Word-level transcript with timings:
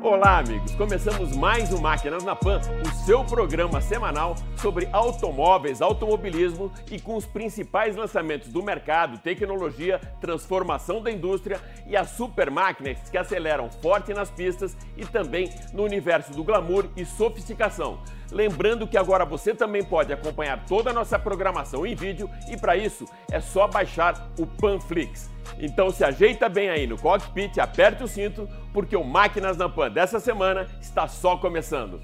Olá, 0.00 0.38
amigos! 0.38 0.76
Começamos 0.76 1.36
mais 1.36 1.72
um 1.72 1.80
Máquinas 1.80 2.22
na 2.22 2.36
Pan, 2.36 2.60
o 2.86 3.04
seu 3.04 3.24
programa 3.24 3.80
semanal 3.80 4.36
sobre 4.56 4.88
automóveis, 4.92 5.82
automobilismo 5.82 6.70
e 6.88 7.00
com 7.00 7.16
os 7.16 7.26
principais 7.26 7.96
lançamentos 7.96 8.48
do 8.48 8.62
mercado, 8.62 9.18
tecnologia, 9.18 9.98
transformação 10.20 11.02
da 11.02 11.10
indústria 11.10 11.60
e 11.84 11.96
as 11.96 12.10
super 12.10 12.48
máquinas 12.48 13.10
que 13.10 13.18
aceleram 13.18 13.68
forte 13.68 14.14
nas 14.14 14.30
pistas 14.30 14.76
e 14.96 15.04
também 15.04 15.52
no 15.72 15.82
universo 15.82 16.32
do 16.32 16.44
glamour 16.44 16.86
e 16.96 17.04
sofisticação. 17.04 17.98
Lembrando 18.30 18.86
que 18.86 18.98
agora 18.98 19.24
você 19.24 19.54
também 19.54 19.82
pode 19.82 20.12
acompanhar 20.12 20.64
toda 20.66 20.90
a 20.90 20.92
nossa 20.92 21.18
programação 21.18 21.86
em 21.86 21.94
vídeo 21.94 22.28
e 22.50 22.56
para 22.56 22.76
isso 22.76 23.06
é 23.30 23.40
só 23.40 23.66
baixar 23.66 24.28
o 24.38 24.46
Panflix. 24.46 25.30
Então 25.58 25.90
se 25.90 26.04
ajeita 26.04 26.48
bem 26.48 26.68
aí 26.68 26.86
no 26.86 26.98
cockpit, 26.98 27.58
aperte 27.58 28.02
o 28.02 28.08
cinto, 28.08 28.48
porque 28.72 28.96
o 28.96 29.02
Máquinas 29.04 29.56
na 29.56 29.68
Pan 29.68 29.90
dessa 29.90 30.20
semana 30.20 30.66
está 30.80 31.08
só 31.08 31.36
começando. 31.36 32.00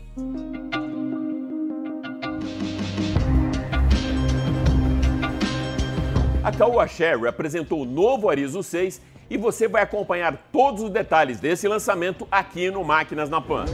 A 6.43 6.53
Caoa 6.53 6.87
Sherry 6.87 7.27
apresentou 7.27 7.83
o 7.83 7.87
novo 7.87 8.29
Arizo 8.29 8.63
6 8.63 9.01
e 9.31 9.37
você 9.37 9.67
vai 9.67 9.83
acompanhar 9.83 10.37
todos 10.53 10.83
os 10.83 10.91
detalhes 10.91 11.41
desse 11.41 11.67
lançamento 11.67 12.29
aqui 12.31 12.71
no 12.71 12.85
Máquinas 12.85 13.31
na 13.31 13.41
Pan. 13.41 13.65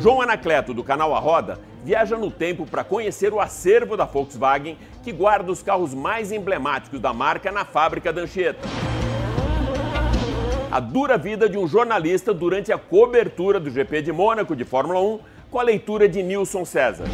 João 0.00 0.22
Anacleto, 0.22 0.72
do 0.72 0.82
canal 0.82 1.14
A 1.14 1.18
Roda, 1.18 1.60
viaja 1.84 2.16
no 2.16 2.30
tempo 2.30 2.64
para 2.64 2.82
conhecer 2.82 3.34
o 3.34 3.40
acervo 3.40 3.98
da 3.98 4.06
Volkswagen, 4.06 4.78
que 5.02 5.12
guarda 5.12 5.52
os 5.52 5.62
carros 5.62 5.92
mais 5.92 6.32
emblemáticos 6.32 6.98
da 6.98 7.12
marca 7.12 7.52
na 7.52 7.66
fábrica 7.66 8.10
da 8.10 8.22
Anchieta. 8.22 8.66
A 10.70 10.80
dura 10.80 11.18
vida 11.18 11.50
de 11.50 11.58
um 11.58 11.68
jornalista 11.68 12.32
durante 12.32 12.72
a 12.72 12.78
cobertura 12.78 13.60
do 13.60 13.68
GP 13.68 14.00
de 14.00 14.10
Mônaco 14.10 14.56
de 14.56 14.64
Fórmula 14.64 15.02
1, 15.02 15.20
com 15.50 15.60
a 15.60 15.62
leitura 15.62 16.08
de 16.08 16.22
Nilson 16.22 16.64
César. 16.64 17.04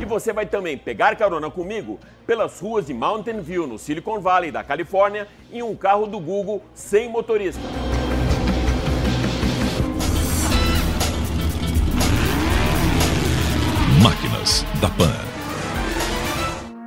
E 0.00 0.04
você 0.04 0.32
vai 0.32 0.46
também 0.46 0.76
pegar 0.76 1.14
carona 1.14 1.48
comigo 1.48 2.00
pelas 2.26 2.58
ruas 2.58 2.86
de 2.86 2.94
Mountain 2.94 3.42
View, 3.42 3.64
no 3.64 3.78
Silicon 3.78 4.18
Valley 4.18 4.50
da 4.50 4.64
Califórnia, 4.64 5.28
em 5.52 5.62
um 5.62 5.76
carro 5.76 6.08
do 6.08 6.18
Google 6.18 6.62
sem 6.74 7.08
motorista. 7.08 7.62
Máquinas 14.48 14.64
da 14.80 14.88
Pan. 14.88 15.12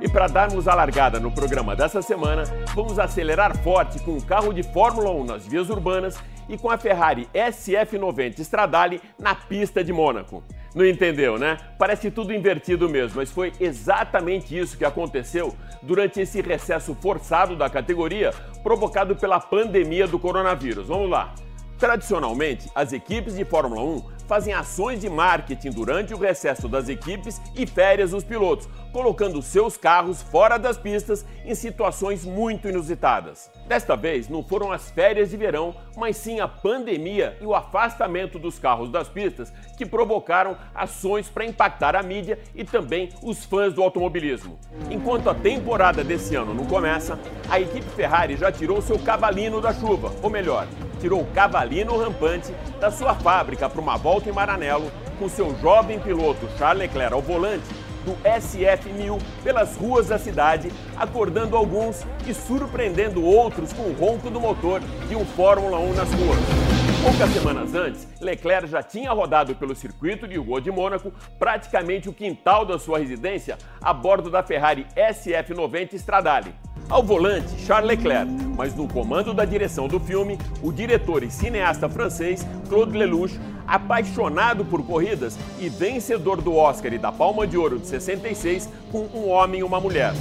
E 0.00 0.08
para 0.08 0.26
darmos 0.26 0.66
a 0.66 0.74
largada 0.74 1.20
no 1.20 1.30
programa 1.30 1.76
dessa 1.76 2.02
semana, 2.02 2.42
vamos 2.74 2.98
acelerar 2.98 3.56
forte 3.62 4.00
com 4.00 4.16
o 4.16 4.22
carro 4.22 4.52
de 4.52 4.64
Fórmula 4.64 5.10
1 5.10 5.24
nas 5.24 5.46
vias 5.46 5.70
urbanas 5.70 6.18
e 6.48 6.58
com 6.58 6.68
a 6.68 6.76
Ferrari 6.76 7.28
SF90 7.32 8.40
Stradale 8.40 9.00
na 9.16 9.34
pista 9.34 9.84
de 9.84 9.92
Mônaco. 9.92 10.42
Não 10.74 10.84
entendeu, 10.84 11.38
né? 11.38 11.56
Parece 11.78 12.10
tudo 12.10 12.34
invertido 12.34 12.88
mesmo, 12.88 13.18
mas 13.18 13.30
foi 13.30 13.52
exatamente 13.60 14.58
isso 14.58 14.76
que 14.76 14.84
aconteceu 14.84 15.54
durante 15.82 16.20
esse 16.20 16.40
recesso 16.40 16.96
forçado 17.00 17.54
da 17.54 17.70
categoria 17.70 18.32
provocado 18.62 19.14
pela 19.14 19.38
pandemia 19.38 20.08
do 20.08 20.18
coronavírus. 20.18 20.88
Vamos 20.88 21.08
lá. 21.08 21.32
Tradicionalmente, 21.78 22.70
as 22.74 22.92
equipes 22.92 23.36
de 23.36 23.44
Fórmula 23.44 23.82
1 23.82 24.21
fazem 24.32 24.54
ações 24.54 24.98
de 24.98 25.10
marketing 25.10 25.72
durante 25.72 26.14
o 26.14 26.16
recesso 26.16 26.66
das 26.66 26.88
equipes 26.88 27.38
e 27.54 27.66
férias 27.66 28.12
dos 28.12 28.24
pilotos, 28.24 28.66
colocando 28.92 29.40
seus 29.40 29.76
carros 29.76 30.22
fora 30.22 30.58
das 30.58 30.76
pistas 30.76 31.24
em 31.44 31.54
situações 31.54 32.24
muito 32.24 32.68
inusitadas. 32.68 33.50
Desta 33.66 33.96
vez, 33.96 34.28
não 34.28 34.42
foram 34.42 34.70
as 34.70 34.90
férias 34.90 35.30
de 35.30 35.36
verão, 35.36 35.74
mas 35.96 36.16
sim 36.16 36.40
a 36.40 36.46
pandemia 36.46 37.36
e 37.40 37.46
o 37.46 37.54
afastamento 37.54 38.38
dos 38.38 38.58
carros 38.58 38.90
das 38.90 39.08
pistas 39.08 39.52
que 39.78 39.86
provocaram 39.86 40.56
ações 40.74 41.28
para 41.28 41.46
impactar 41.46 41.96
a 41.96 42.02
mídia 42.02 42.38
e 42.54 42.64
também 42.64 43.08
os 43.22 43.44
fãs 43.44 43.72
do 43.72 43.82
automobilismo. 43.82 44.58
Enquanto 44.90 45.30
a 45.30 45.34
temporada 45.34 46.04
desse 46.04 46.36
ano 46.36 46.52
não 46.52 46.66
começa, 46.66 47.18
a 47.48 47.58
equipe 47.58 47.88
Ferrari 47.96 48.36
já 48.36 48.52
tirou 48.52 48.82
seu 48.82 48.98
cavalino 48.98 49.60
da 49.60 49.72
chuva, 49.72 50.12
ou 50.22 50.28
melhor, 50.28 50.66
tirou 51.00 51.22
o 51.22 51.26
cavalino 51.32 51.96
rampante 51.96 52.52
da 52.78 52.90
sua 52.90 53.14
fábrica 53.14 53.68
para 53.68 53.80
uma 53.80 53.96
volta 53.96 54.28
em 54.28 54.32
Maranello 54.32 54.90
com 55.18 55.28
seu 55.28 55.56
jovem 55.60 55.98
piloto 56.00 56.48
Charles 56.58 56.82
Leclerc 56.82 57.14
ao 57.14 57.22
volante 57.22 57.64
do 58.04 58.12
SF1000 58.24 59.20
pelas 59.42 59.76
ruas 59.76 60.08
da 60.08 60.18
cidade, 60.18 60.70
acordando 60.96 61.56
alguns 61.56 62.04
e 62.26 62.34
surpreendendo 62.34 63.24
outros 63.24 63.72
com 63.72 63.82
o 63.82 63.92
ronco 63.92 64.30
do 64.30 64.40
motor 64.40 64.80
de 65.08 65.16
um 65.16 65.24
Fórmula 65.24 65.78
1 65.78 65.94
nas 65.94 66.08
ruas. 66.12 66.81
Poucas 67.02 67.30
semanas 67.30 67.74
antes, 67.74 68.06
Leclerc 68.20 68.68
já 68.68 68.80
tinha 68.80 69.10
rodado 69.10 69.56
pelo 69.56 69.74
circuito 69.74 70.28
de 70.28 70.38
Rua 70.38 70.60
de 70.60 70.70
Mônaco, 70.70 71.12
praticamente 71.36 72.08
o 72.08 72.12
quintal 72.12 72.64
da 72.64 72.78
sua 72.78 73.00
residência, 73.00 73.58
a 73.80 73.92
bordo 73.92 74.30
da 74.30 74.40
Ferrari 74.40 74.86
SF90 74.96 75.94
Stradale. 75.94 76.54
Ao 76.88 77.02
volante, 77.02 77.58
Charles 77.66 77.88
Leclerc, 77.88 78.30
mas 78.56 78.72
no 78.76 78.86
comando 78.86 79.34
da 79.34 79.44
direção 79.44 79.88
do 79.88 79.98
filme, 79.98 80.38
o 80.62 80.70
diretor 80.70 81.24
e 81.24 81.30
cineasta 81.30 81.88
francês 81.88 82.46
Claude 82.68 82.96
Lelouch, 82.96 83.36
apaixonado 83.66 84.64
por 84.64 84.86
corridas 84.86 85.36
e 85.58 85.68
vencedor 85.68 86.40
do 86.40 86.54
Oscar 86.54 86.92
e 86.92 86.98
da 86.98 87.10
Palma 87.10 87.48
de 87.48 87.58
Ouro 87.58 87.80
de 87.80 87.86
66 87.88 88.68
com 88.92 89.08
Um 89.12 89.28
Homem 89.28 89.58
e 89.58 89.64
uma 89.64 89.80
Mulher. 89.80 90.12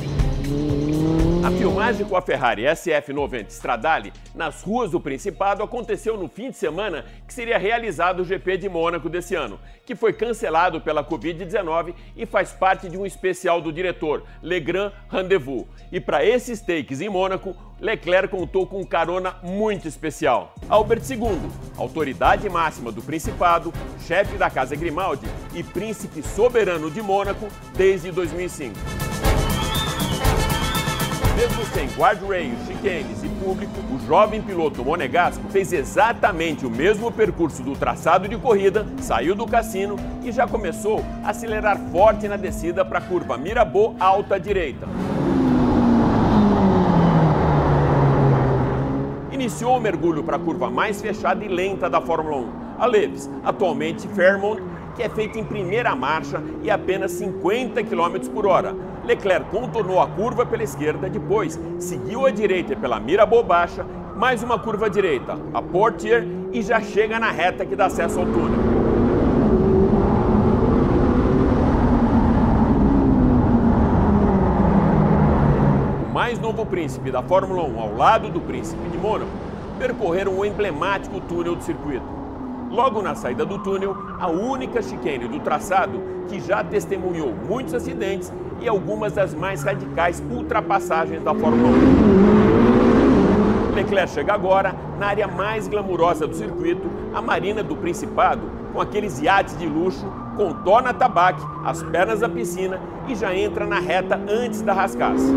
A 1.44 1.50
filmagem 1.50 2.06
com 2.06 2.16
a 2.16 2.22
Ferrari 2.22 2.62
SF90 2.66 3.48
Stradale 3.50 4.14
nas 4.36 4.62
ruas 4.62 4.92
do 4.92 5.00
Principado 5.00 5.64
aconteceu 5.64 6.16
no 6.16 6.30
fim 6.30 6.52
de 6.52 6.58
semana 6.58 7.04
que 7.28 7.34
seria 7.34 7.58
realizado 7.58 8.20
o 8.20 8.24
GP 8.24 8.58
de 8.58 8.70
Mônaco 8.70 9.10
desse 9.10 9.34
ano, 9.34 9.60
que 9.84 9.96
foi 9.96 10.14
cancelado 10.14 10.80
pela 10.80 11.04
Covid-19 11.04 11.96
e 12.16 12.28
faz 12.28 12.52
parte 12.52 12.88
de 12.88 12.96
um 12.96 13.08
especial 13.08 13.60
do 13.60 13.74
diretor, 13.74 14.24
Le 14.44 14.60
Grand 14.60 14.92
Rendezvous. 15.10 15.66
E 15.92 16.00
para 16.00 16.24
esses 16.24 16.62
takes 16.62 17.02
em 17.02 17.10
Mônaco, 17.10 17.56
Leclerc 17.80 18.28
contou 18.28 18.68
com 18.68 18.86
carona 18.86 19.36
muito 19.42 19.88
especial. 19.88 20.54
Albert 20.70 21.02
II, 21.10 21.50
autoridade 21.76 22.48
máxima 22.50 22.92
do 22.92 23.02
Principado, 23.02 23.74
chefe 24.06 24.38
da 24.38 24.52
Casa 24.52 24.76
Grimaldi 24.76 25.26
e 25.56 25.64
príncipe 25.64 26.22
soberano 26.22 26.92
de 26.92 27.02
Mônaco 27.02 27.48
desde 27.76 28.12
2005. 28.12 29.31
Mesmo 31.42 31.66
sem 31.74 31.88
guardrails, 31.98 32.68
chicanes 32.68 33.24
e 33.24 33.28
público, 33.44 33.74
o 33.92 33.98
jovem 34.06 34.44
piloto 34.44 34.86
monegasco 34.86 35.42
fez 35.50 35.74
exatamente 35.74 36.68
o 36.68 36.70
mesmo 36.70 37.12
percurso 37.12 37.64
do 37.64 37.74
traçado 37.74 38.28
de 38.28 38.38
corrida, 38.38 38.86
saiu 39.00 39.34
do 39.34 39.48
cassino 39.48 39.96
e 40.24 40.32
já 40.32 40.48
começou 40.48 41.04
a 41.24 41.32
acelerar 41.32 41.80
forte 41.92 42.28
na 42.28 42.38
descida 42.38 42.86
para 42.86 43.00
a 43.00 43.02
curva 43.02 43.40
Mirabeau 43.40 43.96
alta 44.00 44.40
direita. 44.40 44.86
Iniciou 49.32 49.78
o 49.78 49.82
mergulho 49.82 50.24
para 50.24 50.36
a 50.36 50.40
curva 50.40 50.70
mais 50.70 51.02
fechada 51.02 51.44
e 51.44 51.48
lenta 51.48 51.90
da 51.90 52.00
Fórmula 52.00 52.38
1, 52.38 52.50
a 52.78 52.86
Leves, 52.86 53.28
atualmente 53.44 54.08
Fairmont, 54.10 54.62
que 54.96 55.02
é 55.02 55.10
feita 55.10 55.40
em 55.40 55.44
primeira 55.44 55.96
marcha 55.96 56.40
e 56.62 56.70
apenas 56.70 57.14
50 57.14 57.84
km 57.84 58.30
por 58.32 58.46
hora. 58.46 58.76
Leclerc 59.04 59.50
contornou 59.50 60.00
a 60.00 60.08
curva 60.08 60.46
pela 60.46 60.64
esquerda, 60.64 61.10
depois 61.10 61.60
seguiu 61.80 62.26
à 62.26 62.32
direita 62.32 62.76
pela 62.76 63.00
Mirabeau 63.00 63.44
Baixa, 63.44 63.86
mais 64.16 64.44
uma 64.44 64.60
curva 64.60 64.90
direita, 64.90 65.36
a 65.54 65.62
Portier, 65.62 66.28
e 66.54 66.62
já 66.62 66.80
chega 66.80 67.20
na 67.20 67.32
reta 67.32 67.66
que 67.66 67.76
dá 67.76 67.88
acesso 67.88 68.20
ao 68.20 68.26
túnel. 68.26 68.60
O 76.08 76.14
mais 76.14 76.40
novo 76.40 76.64
príncipe 76.64 77.10
da 77.10 77.24
Fórmula 77.24 77.64
1 77.64 77.80
ao 77.80 77.96
lado 77.96 78.30
do 78.30 78.40
príncipe 78.40 78.88
de 78.90 78.98
Mônaco 79.00 79.32
percorreram 79.80 80.38
o 80.38 80.46
emblemático 80.46 81.20
túnel 81.22 81.56
do 81.56 81.64
circuito. 81.64 82.06
Logo 82.70 83.02
na 83.02 83.16
saída 83.16 83.44
do 83.46 83.58
túnel, 83.58 83.98
a 84.20 84.30
única 84.30 84.82
chicane 84.82 85.28
do 85.28 85.40
traçado 85.40 86.00
que 86.30 86.40
já 86.40 86.64
testemunhou 86.64 87.34
muitos 87.34 87.74
acidentes 87.74 88.32
e 88.62 88.70
algumas 88.70 89.14
das 89.14 89.34
mais 89.34 89.64
radicais 89.64 90.22
ultrapassagens 90.32 91.24
da 91.24 91.34
Fórmula 91.34 91.70
1. 91.70 93.72
Leclerc 93.76 94.12
chega 94.12 94.34
agora 94.34 94.76
na 95.00 95.08
área 95.08 95.28
mais 95.28 95.68
glamurosa 95.68 96.28
do 96.28 96.36
circuito, 96.36 96.88
a 97.14 97.22
Marina 97.22 97.64
do 97.64 97.76
Principado, 97.76 98.42
com 98.72 98.80
aqueles 98.80 99.20
iates 99.20 99.58
de 99.58 99.68
luxo, 99.68 100.06
contorna 100.38 100.94
tabaque, 100.94 101.44
as 101.66 101.82
pernas 101.84 102.20
da 102.20 102.30
piscina 102.30 102.80
e 103.08 103.16
já 103.16 103.36
entra 103.36 103.66
na 103.66 103.80
reta 103.80 104.22
antes 104.30 104.62
da 104.62 104.74
rascaça. 104.74 105.34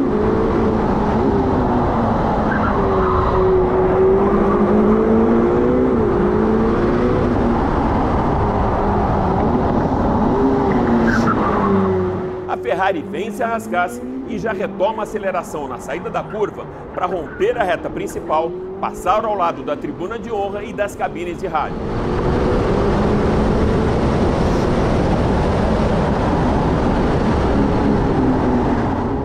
Ferrari 12.95 13.03
vence 13.03 13.43
a 13.43 13.49
rascasse 13.49 14.01
e 14.29 14.39
já 14.39 14.53
retoma 14.53 15.03
a 15.03 15.05
aceleração 15.05 15.67
na 15.67 15.79
saída 15.79 16.09
da 16.09 16.23
curva 16.23 16.65
para 16.95 17.07
romper 17.07 17.59
a 17.59 17.65
reta 17.65 17.91
principal, 17.91 18.51
passar 18.81 19.25
ao 19.25 19.35
lado 19.35 19.63
da 19.63 19.77
tribuna 19.77 20.19
de 20.19 20.31
honra 20.31 20.63
e 20.63 20.73
das 20.73 20.95
cabines 20.95 21.39
de 21.39 21.47
rádio. 21.47 21.77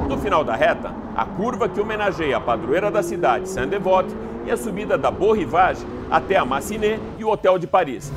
No 0.08 0.18
final 0.18 0.44
da 0.44 0.56
reta, 0.56 0.94
a 1.16 1.26
curva 1.26 1.70
que 1.70 1.80
homenageia 1.80 2.38
a 2.38 2.42
padroeira 2.42 2.90
da 2.90 3.04
cidade, 3.04 3.48
Saint-Devote, 3.48 4.16
e 4.46 4.52
a 4.52 4.58
subida 4.58 4.98
da 4.98 5.12
Beau 5.12 5.34
Rivage 5.34 5.86
até 6.10 6.38
a 6.38 6.46
Massinet 6.46 7.00
e 7.20 7.24
o 7.24 7.30
Hotel 7.30 7.60
de 7.60 7.68
Paris. 7.68 8.12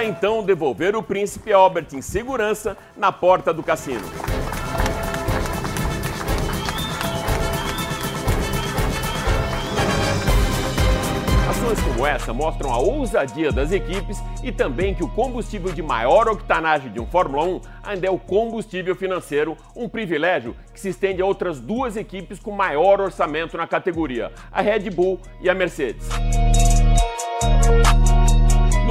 Para 0.00 0.08
então 0.08 0.42
devolver 0.42 0.96
o 0.96 1.02
príncipe 1.02 1.52
Albert 1.52 1.88
em 1.92 2.00
segurança 2.00 2.74
na 2.96 3.12
porta 3.12 3.52
do 3.52 3.62
cassino. 3.62 4.00
Ações 11.50 11.80
como 11.82 12.06
essa 12.06 12.32
mostram 12.32 12.72
a 12.72 12.78
ousadia 12.78 13.52
das 13.52 13.72
equipes 13.72 14.16
e 14.42 14.50
também 14.50 14.94
que 14.94 15.04
o 15.04 15.08
combustível 15.08 15.70
de 15.70 15.82
maior 15.82 16.28
octanagem 16.28 16.90
de 16.90 16.98
um 16.98 17.06
Fórmula 17.06 17.44
1 17.44 17.60
ainda 17.82 18.06
é 18.06 18.10
o 18.10 18.18
combustível 18.18 18.96
financeiro, 18.96 19.54
um 19.76 19.86
privilégio 19.86 20.56
que 20.72 20.80
se 20.80 20.88
estende 20.88 21.20
a 21.20 21.26
outras 21.26 21.60
duas 21.60 21.98
equipes 21.98 22.38
com 22.38 22.52
maior 22.52 23.02
orçamento 23.02 23.54
na 23.54 23.66
categoria, 23.66 24.32
a 24.50 24.62
Red 24.62 24.88
Bull 24.88 25.20
e 25.42 25.50
a 25.50 25.54
Mercedes. 25.54 26.08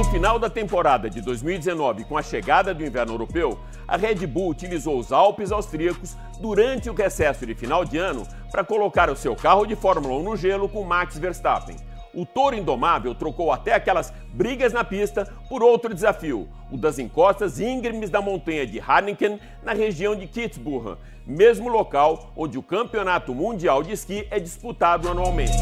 No 0.00 0.04
final 0.10 0.38
da 0.38 0.48
temporada 0.48 1.10
de 1.10 1.20
2019, 1.20 2.04
com 2.04 2.16
a 2.16 2.22
chegada 2.22 2.72
do 2.72 2.82
inverno 2.82 3.12
europeu, 3.12 3.60
a 3.86 3.98
Red 3.98 4.26
Bull 4.26 4.48
utilizou 4.48 4.98
os 4.98 5.12
Alpes 5.12 5.52
austríacos 5.52 6.16
durante 6.40 6.88
o 6.88 6.94
recesso 6.94 7.44
de 7.44 7.54
final 7.54 7.84
de 7.84 7.98
ano 7.98 8.26
para 8.50 8.64
colocar 8.64 9.10
o 9.10 9.14
seu 9.14 9.36
carro 9.36 9.66
de 9.66 9.76
Fórmula 9.76 10.14
1 10.14 10.22
no 10.22 10.36
gelo 10.38 10.70
com 10.70 10.82
Max 10.84 11.18
Verstappen 11.18 11.76
o 12.14 12.26
Touro 12.26 12.56
Indomável 12.56 13.14
trocou 13.14 13.52
até 13.52 13.74
aquelas 13.74 14.12
brigas 14.32 14.72
na 14.72 14.82
pista 14.82 15.32
por 15.48 15.62
outro 15.62 15.94
desafio, 15.94 16.48
o 16.70 16.76
das 16.76 16.98
encostas 16.98 17.60
íngremes 17.60 18.10
da 18.10 18.20
montanha 18.20 18.66
de 18.66 18.80
Harniken, 18.80 19.38
na 19.62 19.72
região 19.72 20.16
de 20.16 20.26
Kitzbühel, 20.26 20.98
mesmo 21.26 21.68
local 21.68 22.32
onde 22.36 22.58
o 22.58 22.62
Campeonato 22.62 23.34
Mundial 23.34 23.82
de 23.82 23.92
Esqui 23.92 24.26
é 24.30 24.40
disputado 24.40 25.08
anualmente. 25.08 25.52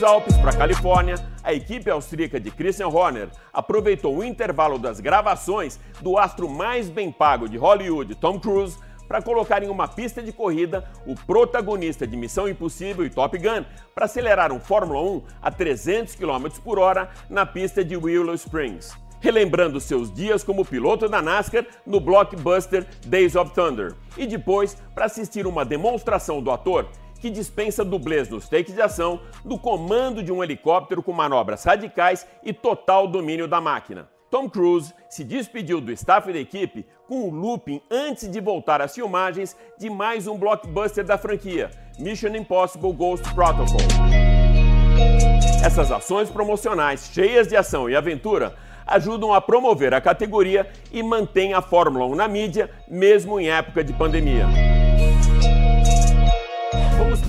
Dos 0.00 0.08
Alpes 0.08 0.36
para 0.38 0.50
a 0.50 0.56
Califórnia, 0.56 1.16
a 1.44 1.52
equipe 1.52 1.90
austríaca 1.90 2.40
de 2.40 2.50
Christian 2.50 2.88
Horner 2.88 3.28
aproveitou 3.52 4.16
o 4.16 4.24
intervalo 4.24 4.78
das 4.78 4.98
gravações 4.98 5.78
do 6.00 6.16
astro 6.16 6.48
mais 6.48 6.88
bem 6.88 7.12
pago 7.12 7.46
de 7.46 7.58
Hollywood, 7.58 8.14
Tom 8.14 8.40
Cruise, 8.40 8.78
para 9.06 9.20
colocar 9.20 9.62
em 9.62 9.68
uma 9.68 9.86
pista 9.86 10.22
de 10.22 10.32
corrida 10.32 10.90
o 11.06 11.14
protagonista 11.14 12.06
de 12.06 12.16
Missão 12.16 12.48
Impossível 12.48 13.04
e 13.04 13.10
Top 13.10 13.36
Gun 13.36 13.62
para 13.94 14.06
acelerar 14.06 14.50
um 14.52 14.58
Fórmula 14.58 15.02
1 15.02 15.22
a 15.42 15.50
300 15.50 16.14
km 16.14 16.48
por 16.64 16.78
hora 16.78 17.10
na 17.28 17.44
pista 17.44 17.84
de 17.84 17.94
Willow 17.94 18.34
Springs. 18.36 18.96
Relembrando 19.20 19.78
seus 19.82 20.10
dias 20.10 20.42
como 20.42 20.64
piloto 20.64 21.10
da 21.10 21.20
NASCAR 21.20 21.66
no 21.84 22.00
blockbuster 22.00 22.86
Days 23.04 23.36
of 23.36 23.52
Thunder. 23.52 23.92
E 24.16 24.26
depois 24.26 24.78
para 24.94 25.04
assistir 25.04 25.46
uma 25.46 25.62
demonstração 25.62 26.40
do 26.40 26.50
ator 26.50 26.88
que 27.20 27.30
dispensa 27.30 27.84
dublês 27.84 28.28
nos 28.28 28.48
takes 28.48 28.74
de 28.74 28.80
ação 28.80 29.20
do 29.44 29.58
comando 29.58 30.22
de 30.22 30.32
um 30.32 30.42
helicóptero 30.42 31.02
com 31.02 31.12
manobras 31.12 31.62
radicais 31.62 32.26
e 32.42 32.52
total 32.52 33.06
domínio 33.06 33.46
da 33.46 33.60
máquina. 33.60 34.08
Tom 34.30 34.48
Cruise 34.48 34.94
se 35.08 35.24
despediu 35.24 35.80
do 35.80 35.92
staff 35.92 36.32
da 36.32 36.38
equipe 36.38 36.86
com 37.08 37.28
o 37.28 37.30
looping 37.30 37.82
antes 37.90 38.30
de 38.30 38.40
voltar 38.40 38.80
às 38.80 38.94
filmagens 38.94 39.56
de 39.76 39.90
mais 39.90 40.26
um 40.26 40.38
blockbuster 40.38 41.04
da 41.04 41.18
franquia, 41.18 41.70
Mission 41.98 42.34
Impossible 42.36 42.92
Ghost 42.92 43.28
Protocol. 43.34 43.80
Essas 45.64 45.90
ações 45.90 46.30
promocionais 46.30 47.10
cheias 47.12 47.48
de 47.48 47.56
ação 47.56 47.90
e 47.90 47.96
aventura 47.96 48.56
ajudam 48.86 49.34
a 49.34 49.40
promover 49.40 49.92
a 49.92 50.00
categoria 50.00 50.68
e 50.92 51.02
mantêm 51.02 51.52
a 51.52 51.60
Fórmula 51.60 52.06
1 52.06 52.14
na 52.14 52.28
mídia, 52.28 52.70
mesmo 52.88 53.38
em 53.38 53.50
época 53.50 53.84
de 53.84 53.92
pandemia. 53.92 54.46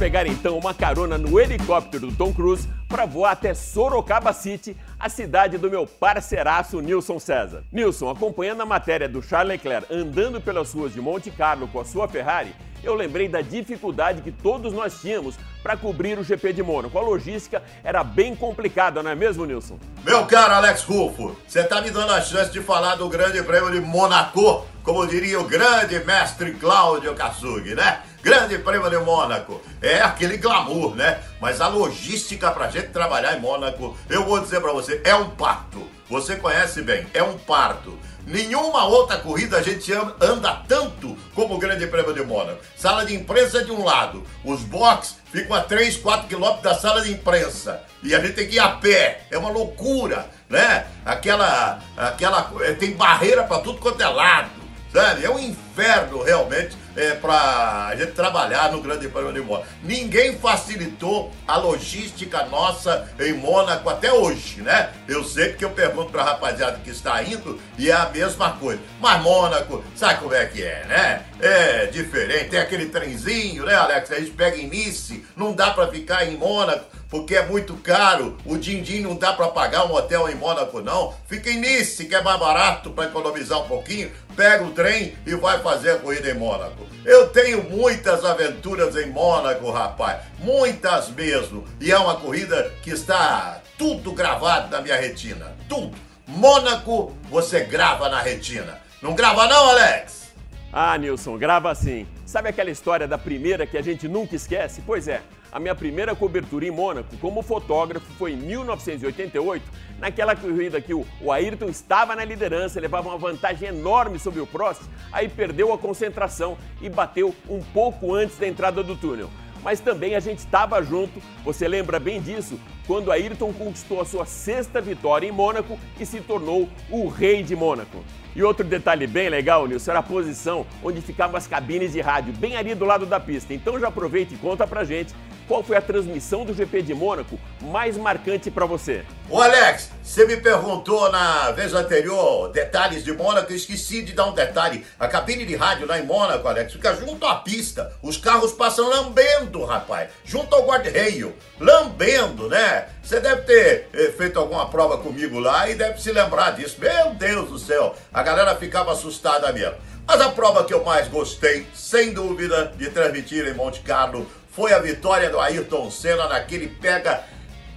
Pegar 0.01 0.25
então 0.25 0.57
uma 0.57 0.73
carona 0.73 1.15
no 1.15 1.39
helicóptero 1.39 2.07
do 2.07 2.15
Tom 2.15 2.33
Cruise 2.33 2.67
para 2.87 3.05
voar 3.05 3.33
até 3.33 3.53
Sorocaba 3.53 4.33
City, 4.33 4.75
a 4.99 5.07
cidade 5.07 5.59
do 5.59 5.69
meu 5.69 5.85
parceiraço 5.85 6.81
Nilson 6.81 7.19
César. 7.19 7.63
Nilson, 7.71 8.09
acompanhando 8.09 8.61
a 8.61 8.65
matéria 8.65 9.07
do 9.07 9.21
Charles 9.21 9.49
Leclerc 9.49 9.93
andando 9.93 10.41
pelas 10.41 10.73
ruas 10.73 10.91
de 10.91 10.99
Monte 10.99 11.29
Carlo 11.29 11.67
com 11.67 11.79
a 11.79 11.85
sua 11.85 12.07
Ferrari, 12.07 12.55
eu 12.83 12.95
lembrei 12.95 13.29
da 13.29 13.41
dificuldade 13.41 14.23
que 14.23 14.31
todos 14.31 14.73
nós 14.73 14.99
tínhamos 14.99 15.35
para 15.61 15.77
cobrir 15.77 16.17
o 16.17 16.23
GP 16.23 16.51
de 16.53 16.63
Mônaco. 16.63 16.97
A 16.97 17.01
logística 17.01 17.61
era 17.83 18.03
bem 18.03 18.35
complicada, 18.35 19.03
não 19.03 19.11
é 19.11 19.15
mesmo, 19.15 19.45
Nilson? 19.45 19.77
Meu 20.03 20.25
caro 20.25 20.55
Alex 20.55 20.83
Rufo, 20.83 21.35
você 21.47 21.59
está 21.59 21.79
me 21.79 21.91
dando 21.91 22.11
a 22.11 22.21
chance 22.21 22.51
de 22.51 22.59
falar 22.59 22.95
do 22.95 23.07
Grande 23.07 23.43
Prêmio 23.43 23.69
de 23.69 23.79
Mônaco, 23.79 24.65
como 24.83 25.05
diria 25.07 25.39
o 25.39 25.45
grande 25.45 25.99
mestre 25.99 26.53
Cláudio 26.53 27.13
Kassug, 27.13 27.75
né? 27.75 28.01
Grande 28.23 28.57
Prêmio 28.59 28.89
de 28.89 28.97
Mônaco. 28.97 29.61
É 29.81 30.01
aquele 30.01 30.37
glamour, 30.37 30.95
né? 30.95 31.19
Mas 31.39 31.59
a 31.59 31.67
logística 31.67 32.51
pra 32.51 32.69
gente 32.69 32.89
trabalhar 32.89 33.35
em 33.35 33.41
Mônaco, 33.41 33.97
eu 34.09 34.25
vou 34.25 34.39
dizer 34.39 34.61
para 34.61 34.71
você, 34.71 35.01
é 35.03 35.15
um 35.15 35.29
parto. 35.31 35.87
Você 36.09 36.35
conhece 36.35 36.81
bem, 36.81 37.07
é 37.13 37.23
um 37.23 37.37
parto. 37.37 37.97
Nenhuma 38.25 38.85
outra 38.85 39.17
corrida 39.17 39.57
a 39.57 39.63
gente 39.63 39.91
anda 40.19 40.61
tanto 40.67 41.17
como 41.33 41.55
o 41.55 41.57
Grande 41.57 41.87
Prêmio 41.87 42.13
de 42.13 42.23
Mônaco. 42.23 42.59
Sala 42.75 43.05
de 43.05 43.15
imprensa 43.15 43.63
de 43.63 43.71
um 43.71 43.83
lado, 43.83 44.23
os 44.43 44.61
box 44.61 45.17
ficam 45.31 45.55
a 45.55 45.61
3, 45.61 45.97
4 45.97 46.27
quilômetros 46.27 46.63
da 46.63 46.75
sala 46.75 47.01
de 47.01 47.11
imprensa. 47.11 47.81
E 48.03 48.13
a 48.13 48.19
gente 48.19 48.33
tem 48.33 48.47
que 48.47 48.55
ir 48.55 48.59
a 48.59 48.69
pé, 48.69 49.23
é 49.31 49.37
uma 49.37 49.49
loucura, 49.49 50.29
né? 50.49 50.85
Aquela, 51.03 51.79
aquela, 51.97 52.51
é, 52.61 52.73
tem 52.73 52.91
barreira 52.91 53.43
para 53.43 53.61
tudo 53.61 53.79
quanto 53.79 54.01
é 54.01 54.07
lado. 54.07 54.60
Sabe? 54.91 55.23
É 55.23 55.29
um 55.29 55.39
inferno 55.39 56.21
realmente 56.21 56.77
é, 56.95 57.11
para 57.11 57.87
a 57.87 57.95
gente 57.95 58.11
trabalhar 58.11 58.71
no 58.71 58.81
Grande 58.81 59.07
Prêmio 59.07 59.31
de 59.31 59.39
Mônaco. 59.39 59.67
Ninguém 59.83 60.37
facilitou 60.37 61.31
a 61.47 61.55
logística 61.57 62.45
nossa 62.47 63.09
em 63.19 63.33
Mônaco 63.33 63.89
até 63.89 64.11
hoje, 64.11 64.61
né? 64.61 64.91
Eu 65.07 65.23
sei 65.23 65.49
porque 65.49 65.63
eu 65.63 65.69
pergunto 65.69 66.11
para 66.11 66.23
a 66.23 66.25
rapaziada 66.25 66.79
que 66.83 66.89
está 66.89 67.23
indo 67.23 67.59
e 67.77 67.89
é 67.89 67.93
a 67.93 68.09
mesma 68.09 68.51
coisa. 68.51 68.81
Mas 68.99 69.21
Mônaco, 69.21 69.83
sabe 69.95 70.19
como 70.19 70.33
é 70.33 70.45
que 70.45 70.61
é, 70.61 70.85
né? 70.85 71.25
É 71.39 71.85
diferente, 71.87 72.49
tem 72.49 72.59
aquele 72.59 72.87
trenzinho, 72.87 73.65
né, 73.65 73.75
Alex? 73.75 74.11
A 74.11 74.19
gente 74.19 74.31
pega 74.31 74.57
em 74.57 74.67
Nice, 74.67 75.25
não 75.35 75.53
dá 75.53 75.71
para 75.71 75.87
ficar 75.87 76.25
em 76.25 76.35
Mônaco 76.35 76.85
porque 77.11 77.35
é 77.35 77.45
muito 77.45 77.75
caro. 77.75 78.37
O 78.45 78.57
din-din 78.57 79.01
não 79.01 79.17
dá 79.17 79.33
para 79.33 79.49
pagar 79.49 79.85
um 79.85 79.93
hotel 79.93 80.29
em 80.29 80.35
Mônaco, 80.35 80.79
não. 80.79 81.13
Fica 81.27 81.51
em 81.51 81.59
Nice, 81.59 82.05
que 82.05 82.15
é 82.15 82.21
mais 82.21 82.39
barato 82.39 82.89
para 82.91 83.09
economizar 83.09 83.59
um 83.59 83.67
pouquinho. 83.67 84.09
Pega 84.41 84.63
o 84.63 84.71
trem 84.71 85.13
e 85.23 85.35
vai 85.35 85.59
fazer 85.59 85.91
a 85.91 85.97
corrida 85.99 86.31
em 86.31 86.33
Mônaco. 86.33 86.87
Eu 87.05 87.29
tenho 87.29 87.63
muitas 87.69 88.25
aventuras 88.25 88.95
em 88.95 89.05
Mônaco, 89.05 89.69
rapaz. 89.69 90.23
Muitas 90.39 91.09
mesmo. 91.09 91.63
E 91.79 91.91
é 91.91 91.97
uma 91.99 92.15
corrida 92.15 92.73
que 92.81 92.89
está 92.89 93.61
tudo 93.77 94.11
gravado 94.13 94.71
na 94.71 94.81
minha 94.81 94.95
retina. 94.95 95.55
Tudo. 95.69 95.95
Mônaco, 96.25 97.15
você 97.29 97.59
grava 97.59 98.09
na 98.09 98.19
retina. 98.19 98.79
Não 98.99 99.13
grava 99.13 99.45
não, 99.45 99.69
Alex? 99.69 100.33
Ah, 100.73 100.97
Nilson, 100.97 101.37
grava 101.37 101.75
sim. 101.75 102.07
Sabe 102.25 102.49
aquela 102.49 102.71
história 102.71 103.07
da 103.07 103.19
primeira 103.19 103.67
que 103.67 103.77
a 103.77 103.81
gente 103.83 104.07
nunca 104.07 104.35
esquece? 104.35 104.81
Pois 104.83 105.07
é, 105.07 105.21
a 105.51 105.59
minha 105.59 105.75
primeira 105.75 106.15
cobertura 106.15 106.65
em 106.65 106.71
Mônaco 106.71 107.17
como 107.17 107.41
fotógrafo 107.41 108.05
foi 108.13 108.33
em 108.33 108.37
1988, 108.37 109.63
naquela 109.99 110.35
corrida 110.35 110.79
que 110.79 110.93
o, 110.93 111.05
Ayrton 111.29 111.67
estava 111.67 112.15
na 112.15 112.23
liderança, 112.23 112.79
levava 112.79 113.09
uma 113.09 113.17
vantagem 113.17 113.67
enorme 113.67 114.17
sobre 114.17 114.39
o 114.39 114.47
Prost, 114.47 114.81
aí 115.11 115.27
perdeu 115.27 115.73
a 115.73 115.77
concentração 115.77 116.57
e 116.81 116.89
bateu 116.89 117.35
um 117.49 117.61
pouco 117.61 118.15
antes 118.15 118.37
da 118.37 118.47
entrada 118.47 118.81
do 118.81 118.95
túnel. 118.95 119.29
Mas 119.63 119.79
também 119.79 120.15
a 120.15 120.19
gente 120.19 120.39
estava 120.39 120.81
junto, 120.81 121.21
você 121.43 121.67
lembra 121.67 121.99
bem 121.99 122.19
disso, 122.19 122.59
quando 122.87 123.11
Ayrton 123.11 123.53
conquistou 123.53 124.01
a 124.01 124.05
sua 124.05 124.25
sexta 124.25 124.81
vitória 124.81 125.27
em 125.27 125.31
Mônaco 125.31 125.77
e 125.99 126.05
se 126.05 126.19
tornou 126.19 126.67
o 126.89 127.07
rei 127.07 127.43
de 127.43 127.55
Mônaco. 127.55 128.03
E 128.35 128.41
outro 128.41 128.65
detalhe 128.65 129.05
bem 129.05 129.29
legal, 129.29 129.67
Nilson, 129.67 129.91
era 129.91 129.99
a 129.99 130.03
posição 130.03 130.65
onde 130.81 131.01
ficavam 131.01 131.35
as 131.35 131.45
cabines 131.45 131.91
de 131.91 132.01
rádio, 132.01 132.33
bem 132.33 132.55
ali 132.55 132.73
do 132.73 132.85
lado 132.85 133.05
da 133.05 133.19
pista. 133.19 133.53
Então 133.53 133.79
já 133.79 133.89
aproveita 133.89 134.33
e 134.33 134.37
conta 134.37 134.65
pra 134.65 134.83
gente 134.83 135.13
qual 135.51 135.61
foi 135.61 135.75
a 135.75 135.81
transmissão 135.81 136.45
do 136.45 136.53
GP 136.53 136.81
de 136.81 136.93
Mônaco 136.93 137.37
mais 137.59 137.97
marcante 137.97 138.49
para 138.49 138.65
você. 138.65 139.03
Ô 139.29 139.37
Alex, 139.37 139.89
você 140.01 140.25
me 140.25 140.37
perguntou 140.37 141.11
na 141.11 141.51
vez 141.51 141.73
anterior 141.73 142.49
detalhes 142.53 143.03
de 143.03 143.11
Mônaco, 143.11 143.51
eu 143.51 143.57
esqueci 143.57 144.01
de 144.01 144.13
dar 144.13 144.27
um 144.27 144.33
detalhe. 144.33 144.85
A 144.97 145.09
cabine 145.09 145.45
de 145.45 145.53
rádio 145.57 145.85
lá 145.85 145.99
em 145.99 146.05
Mônaco, 146.05 146.47
Alex, 146.47 146.71
fica 146.71 146.95
junto 146.95 147.25
à 147.25 147.35
pista. 147.35 147.91
Os 148.01 148.15
carros 148.15 148.53
passam 148.53 148.87
lambendo, 148.87 149.65
rapaz, 149.65 150.11
junto 150.23 150.55
ao 150.55 150.65
guarda-reio, 150.65 151.35
lambendo, 151.59 152.47
né? 152.47 152.87
Você 153.03 153.19
deve 153.19 153.41
ter 153.41 153.89
eh, 153.91 154.13
feito 154.17 154.39
alguma 154.39 154.69
prova 154.69 154.99
comigo 154.99 155.37
lá 155.37 155.69
e 155.69 155.75
deve 155.75 156.01
se 156.01 156.13
lembrar 156.13 156.51
disso. 156.51 156.77
Meu 156.79 157.13
Deus 157.15 157.49
do 157.49 157.59
céu, 157.59 157.93
a 158.13 158.23
galera 158.23 158.55
ficava 158.55 158.93
assustada 158.93 159.51
mesmo. 159.51 159.75
Mas 160.07 160.19
a 160.19 160.29
prova 160.29 160.63
que 160.63 160.73
eu 160.73 160.83
mais 160.83 161.07
gostei, 161.07 161.67
sem 161.73 162.13
dúvida, 162.13 162.73
de 162.77 162.89
transmitir 162.89 163.47
em 163.47 163.53
Monte 163.53 163.81
Carlo 163.81 164.25
foi 164.51 164.73
a 164.73 164.79
vitória 164.79 165.29
do 165.29 165.39
Ayrton 165.39 165.89
Senna 165.89 166.27
naquele 166.27 166.67
pega, 166.67 167.23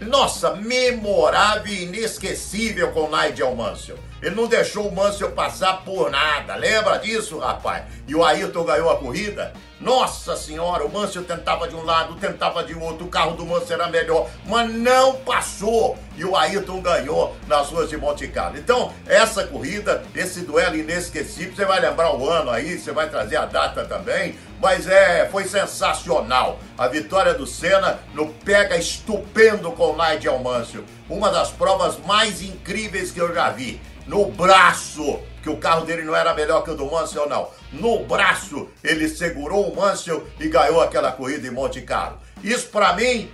nossa, 0.00 0.56
memorável 0.56 1.72
e 1.72 1.84
inesquecível 1.84 2.90
com 2.90 3.08
Nigel 3.08 3.54
Mansell. 3.54 3.98
Ele 4.20 4.34
não 4.34 4.46
deixou 4.46 4.88
o 4.88 4.94
Mansell 4.94 5.30
passar 5.30 5.84
por 5.84 6.10
nada, 6.10 6.56
lembra 6.56 6.96
disso, 6.96 7.38
rapaz? 7.38 7.84
E 8.08 8.14
o 8.14 8.24
Ayrton 8.24 8.64
ganhou 8.64 8.90
a 8.90 8.96
corrida. 8.96 9.52
Nossa 9.80 10.34
senhora, 10.34 10.84
o 10.84 10.90
Mansell 10.90 11.24
tentava 11.24 11.68
de 11.68 11.76
um 11.76 11.84
lado, 11.84 12.14
tentava 12.14 12.64
de 12.64 12.74
outro, 12.74 13.04
o 13.04 13.10
carro 13.10 13.36
do 13.36 13.44
Mansell 13.44 13.80
era 13.80 13.88
melhor, 13.88 14.30
mas 14.46 14.72
não 14.72 15.16
passou. 15.16 15.98
E 16.16 16.24
o 16.24 16.34
Ayrton 16.34 16.80
ganhou 16.80 17.36
nas 17.46 17.68
ruas 17.68 17.90
de 17.90 17.96
Monte 17.96 18.26
Carlo. 18.28 18.56
Então, 18.56 18.92
essa 19.06 19.46
corrida, 19.46 20.02
esse 20.14 20.40
duelo 20.40 20.76
inesquecível, 20.76 21.54
você 21.54 21.64
vai 21.66 21.80
lembrar 21.80 22.14
o 22.16 22.28
ano 22.28 22.50
aí, 22.50 22.78
você 22.78 22.92
vai 22.92 23.10
trazer 23.10 23.36
a 23.36 23.44
data 23.44 23.84
também, 23.84 24.38
mas 24.64 24.86
é, 24.88 25.28
foi 25.30 25.44
sensacional. 25.44 26.58
A 26.78 26.88
vitória 26.88 27.34
do 27.34 27.46
Senna 27.46 28.00
no 28.14 28.28
pega 28.28 28.78
estupendo 28.78 29.70
com 29.72 29.94
Nigel 29.94 30.38
Mansell. 30.38 30.84
Uma 31.06 31.30
das 31.30 31.50
provas 31.50 31.98
mais 31.98 32.40
incríveis 32.40 33.10
que 33.10 33.20
eu 33.20 33.34
já 33.34 33.50
vi. 33.50 33.78
No 34.06 34.24
braço, 34.30 35.20
que 35.42 35.50
o 35.50 35.58
carro 35.58 35.84
dele 35.84 36.02
não 36.02 36.16
era 36.16 36.32
melhor 36.32 36.64
que 36.64 36.70
o 36.70 36.74
do 36.74 36.90
Mansell, 36.90 37.28
não. 37.28 37.50
No 37.72 38.06
braço, 38.06 38.70
ele 38.82 39.06
segurou 39.06 39.70
o 39.70 39.76
Mansell 39.76 40.26
e 40.40 40.48
ganhou 40.48 40.80
aquela 40.80 41.12
corrida 41.12 41.46
em 41.46 41.50
Monte 41.50 41.82
Carlo. 41.82 42.18
Isso 42.42 42.68
para 42.68 42.94
mim 42.94 43.30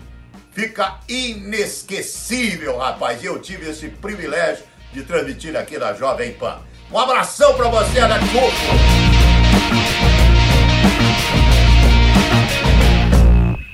fica 0.51 0.99
inesquecível, 1.09 2.77
rapaz. 2.77 3.23
Eu 3.23 3.39
tive 3.39 3.71
esse 3.71 3.89
privilégio 3.89 4.65
de 4.93 5.05
transmitir 5.05 5.57
aqui 5.57 5.79
na 5.79 5.93
Jovem 5.93 6.33
Pan. 6.33 6.59
Um 6.91 6.99
abração 6.99 7.55
para 7.55 7.69
você, 7.69 8.01
Alex 8.01 8.25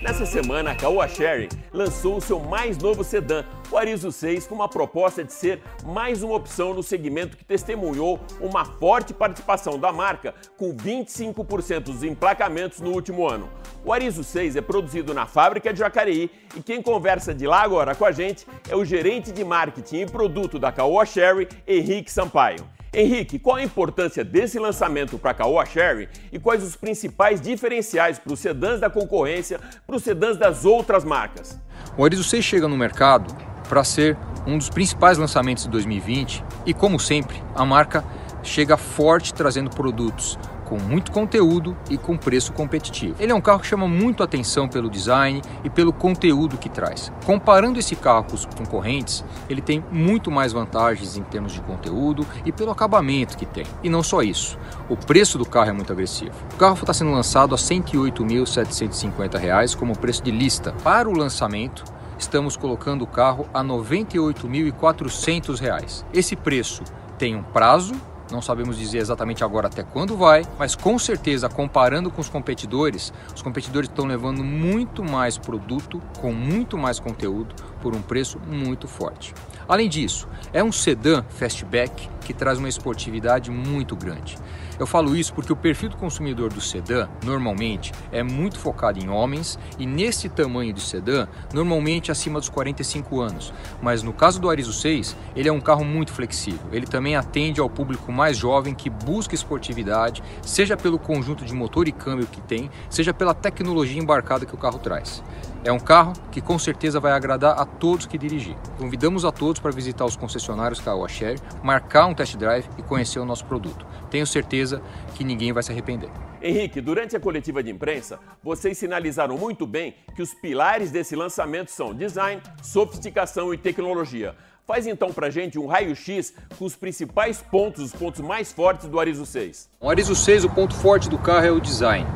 Nessa 0.07 0.25
semana, 0.25 0.71
a 0.71 0.75
Caoa 0.77 1.09
Sherry 1.09 1.49
lançou 1.73 2.19
o 2.19 2.21
seu 2.21 2.39
mais 2.39 2.79
novo 2.79 3.03
sedã, 3.03 3.45
o 3.73 3.77
Arizo 3.77 4.13
6, 4.13 4.47
com 4.47 4.55
uma 4.55 4.69
proposta 4.69 5.25
de 5.25 5.33
ser 5.33 5.61
mais 5.85 6.23
uma 6.23 6.37
opção 6.37 6.73
no 6.73 6.81
segmento 6.81 7.37
que 7.37 7.45
testemunhou 7.45 8.21
uma 8.41 8.65
forte 8.65 9.13
participação 9.13 9.81
da 9.81 9.91
marca, 9.93 10.33
com 10.57 10.73
25% 10.73 11.81
dos 11.81 12.05
emplacamentos 12.05 12.79
no 12.79 12.93
último 12.93 13.29
ano. 13.29 13.51
O 13.85 13.93
Arizo 13.93 14.23
6 14.23 14.55
é 14.55 14.61
produzido 14.61 15.13
na 15.13 15.27
fábrica 15.27 15.73
de 15.73 15.81
Jacareí 15.81 16.31
e 16.55 16.63
quem 16.63 16.81
conversa 16.81 17.35
de 17.35 17.45
lá 17.45 17.63
agora 17.63 17.93
com 17.93 18.05
a 18.05 18.13
gente 18.13 18.47
é 18.71 18.77
o 18.77 18.85
gerente 18.85 19.33
de 19.33 19.45
marketing 19.45 20.03
e 20.03 20.07
produto 20.07 20.57
da 20.57 20.71
Caoa 20.71 21.05
Sherry, 21.05 21.49
Henrique 21.67 22.13
Sampaio. 22.13 22.76
Henrique, 22.93 23.39
qual 23.39 23.57
a 23.57 23.63
importância 23.63 24.25
desse 24.25 24.59
lançamento 24.59 25.19
para 25.19 25.33
a 25.33 25.35
Caoa 25.35 25.67
Sherry 25.67 26.09
e 26.33 26.39
quais 26.39 26.63
os 26.63 26.77
principais 26.77 27.41
diferenciais 27.41 28.19
para 28.19 28.33
os 28.33 28.41
sedãs 28.41 28.81
da 28.81 28.89
concorrência 28.89 29.61
para 29.87 29.97
os 29.97 30.03
sedãs 30.03 30.37
das 30.37 30.65
outras 30.65 31.05
marcas? 31.05 31.59
O 31.97 32.05
Arizo 32.05 32.25
6 32.25 32.45
chega 32.45 32.69
no 32.69 32.77
mercado 32.77 33.35
para 33.69 33.83
ser 33.85 34.17
um 34.47 34.57
dos 34.57 34.71
principais 34.71 35.19
lançamentos 35.19 35.65
de 35.65 35.71
2020 35.71 36.45
e, 36.65 36.73
como 36.73 36.99
sempre, 36.99 37.43
a 37.55 37.65
marca 37.65 38.05
chega 38.43 38.77
forte 38.77 39.35
trazendo 39.35 39.71
produtos 39.71 40.39
com 40.67 40.79
muito 40.79 41.11
conteúdo 41.13 41.75
e 41.89 41.97
com 41.97 42.15
preço 42.17 42.53
competitivo. 42.53 43.15
Ele 43.19 43.33
é 43.33 43.35
um 43.35 43.41
carro 43.41 43.61
que 43.61 43.67
chama 43.67 43.89
muito 43.89 44.23
atenção 44.23 44.69
pelo 44.69 44.91
design 44.91 45.41
e 45.65 45.71
pelo 45.71 45.91
conteúdo 45.93 46.59
que 46.59 46.69
traz. 46.69 47.11
Comparando 47.25 47.79
esse 47.79 47.97
carro 47.97 48.25
com 48.25 48.35
os 48.35 48.45
concorrentes, 48.45 49.25
ele 49.49 49.63
tem 49.63 49.83
muito 49.91 50.31
mais 50.31 50.53
vantagens 50.53 51.17
em 51.17 51.23
termos 51.23 51.53
de 51.53 51.63
conteúdo 51.63 52.27
e 52.45 52.53
pelo 52.53 52.73
acabamento 52.73 53.39
que 53.39 53.47
tem. 53.47 53.65
E 53.83 53.89
não 53.89 54.03
só 54.03 54.21
isso, 54.23 54.59
o 54.89 54.97
preço 54.97 55.39
do 55.39 55.47
carro 55.47 55.71
é 55.71 55.73
muito 55.73 55.93
agressivo. 55.93 56.33
O 56.55 56.57
carro 56.57 56.75
está 56.75 56.93
sendo 56.93 57.13
lançado 57.13 57.55
a 57.55 57.59
R$ 57.59 57.63
108.750 57.63 59.77
como 59.77 59.97
preço 59.97 60.21
de 60.23 60.33
lista. 60.33 60.73
Para 60.83 61.09
o 61.09 61.17
lançamento, 61.17 61.85
estamos 62.19 62.57
colocando 62.57 63.03
o 63.03 63.07
carro 63.07 63.47
a 63.55 63.63
R$ 63.63 63.69
98.400. 63.69 66.05
Esse 66.13 66.35
preço 66.35 66.83
tem 67.19 67.37
um 67.37 67.43
prazo 67.43 67.95
não 68.31 68.43
sabemos 68.43 68.77
dizer 68.77 68.99
exatamente 68.99 69.45
agora 69.45 69.69
até 69.69 69.83
quando 69.83 70.17
vai, 70.17 70.45
mas 70.59 70.75
com 70.75 70.99
certeza, 70.99 71.49
comparando 71.49 72.11
com 72.11 72.21
os 72.21 72.29
competidores, 72.29 73.13
os 73.35 73.43
competidores 73.43 73.89
estão 73.89 74.07
levando 74.07 74.43
muito 74.43 75.05
mais 75.05 75.39
produto 75.39 76.03
com 76.21 76.33
muito 76.33 76.77
mais 76.77 76.99
conteúdo 76.99 77.55
por 77.81 77.95
um 77.95 78.03
preço 78.03 78.39
muito 78.47 78.89
forte. 78.89 79.35
Além 79.69 79.89
disso, 79.89 80.29
é 80.53 80.63
um 80.63 80.71
sedã 80.71 81.25
fastback 81.29 82.09
que 82.21 82.33
traz 82.33 82.59
uma 82.59 82.69
esportividade 82.69 83.51
muito 83.51 83.97
grande. 83.97 84.37
Eu 84.79 84.87
falo 84.87 85.17
isso 85.17 85.33
porque 85.33 85.53
o 85.53 85.57
perfil 85.57 85.89
do 85.89 85.97
consumidor 85.97 86.53
do 86.53 86.61
sedã, 86.61 87.09
normalmente, 87.25 87.93
é 88.13 88.23
muito 88.23 88.59
focado 88.59 89.03
em 89.03 89.09
homens 89.09 89.59
e 89.79 89.87
nesse 89.87 90.29
tamanho 90.29 90.73
de 90.73 90.83
sedã, 90.83 91.27
normalmente 91.55 92.13
acima 92.13 92.39
dos 92.39 92.49
45 92.49 93.21
anos. 93.21 93.55
Mas 93.81 94.03
no 94.03 94.13
caso 94.13 94.39
do 94.39 94.51
Arizo 94.51 94.73
6, 94.73 95.17
ele 95.35 95.49
é 95.49 95.53
um 95.53 95.61
carro 95.61 95.85
muito 95.85 96.13
flexível. 96.13 96.69
Ele 96.73 96.87
também 96.87 97.17
atende 97.17 97.61
ao 97.61 97.71
público 97.71 98.13
mais 98.13 98.37
jovem 98.37 98.75
que 98.75 98.91
busca 98.91 99.35
esportividade, 99.35 100.23
seja 100.43 100.77
pelo 100.77 100.99
conjunto 100.99 101.45
de 101.45 101.55
motor 101.55 101.89
e 101.89 101.93
câmbio 101.93 102.27
que 102.27 102.41
tem, 102.43 102.71
seja 102.91 103.15
pela 103.15 103.35
tecnologia 103.35 104.01
embarcada 104.01 104.45
que 104.45 104.55
o 104.55 104.59
carro 104.59 104.79
traz. 104.79 105.23
É 105.67 105.73
um 105.73 105.81
carro 105.81 106.13
que 106.31 106.41
com 106.41 106.57
certeza 106.61 107.01
vai 107.01 107.11
agradar 107.11 107.59
a 107.59 107.65
todos 107.65 108.07
que 108.07 108.17
dirigir. 108.17 108.55
Convidamos 108.79 109.25
a 109.25 109.33
todos 109.33 109.61
para 109.61 109.73
visitar 109.73 110.05
os 110.05 110.15
concessionários 110.15 110.81
Caoa 110.81 111.09
Share, 111.09 111.41
marcar 111.61 112.07
um 112.07 112.15
test 112.15 112.37
drive 112.37 112.69
e 112.79 112.85
conhecer 112.85 113.19
o 113.19 113.25
nosso 113.25 113.45
produto. 113.47 113.85
Tenho 114.09 114.25
certeza 114.29 114.81
que 115.17 115.25
ninguém 115.25 115.53
vai 115.53 115.65
se 115.65 115.73
arrepender. 115.73 116.09
Henrique, 116.41 116.81
durante 116.81 117.17
a 117.17 117.21
coletiva 117.21 117.65
de 117.65 117.73
imprensa, 117.73 118.21
vocês 118.45 118.79
sinalizaram 118.79 119.37
muito 119.37 119.67
bem 119.67 119.97
que 120.15 120.23
os 120.23 120.33
pilares 120.35 120.93
desse 120.93 121.17
lançamento 121.17 121.73
são 121.73 121.93
design, 121.93 122.41
sofisticação 122.63 123.53
e 123.53 123.59
tecnologia. 123.59 124.37
Faz 124.69 124.87
então 124.87 125.13
pra 125.13 125.31
gente 125.31 125.59
um 125.59 125.67
raio-x 125.67 126.33
com 126.57 126.65
os 126.65 126.77
principais 126.77 127.43
pontos, 127.43 127.83
os 127.83 127.93
pontos 127.93 128.21
mais 128.21 128.53
fortes 128.53 128.87
do 128.87 129.01
Arizo 129.01 129.27
6. 129.27 129.69
O 129.81 129.91
Arizo 129.91 130.15
6, 130.15 130.45
o 130.45 130.49
ponto 130.49 130.77
forte 130.77 131.09
do 131.09 131.19
carro 131.19 131.45
é 131.45 131.51
o 131.51 131.61
design. 131.61 132.07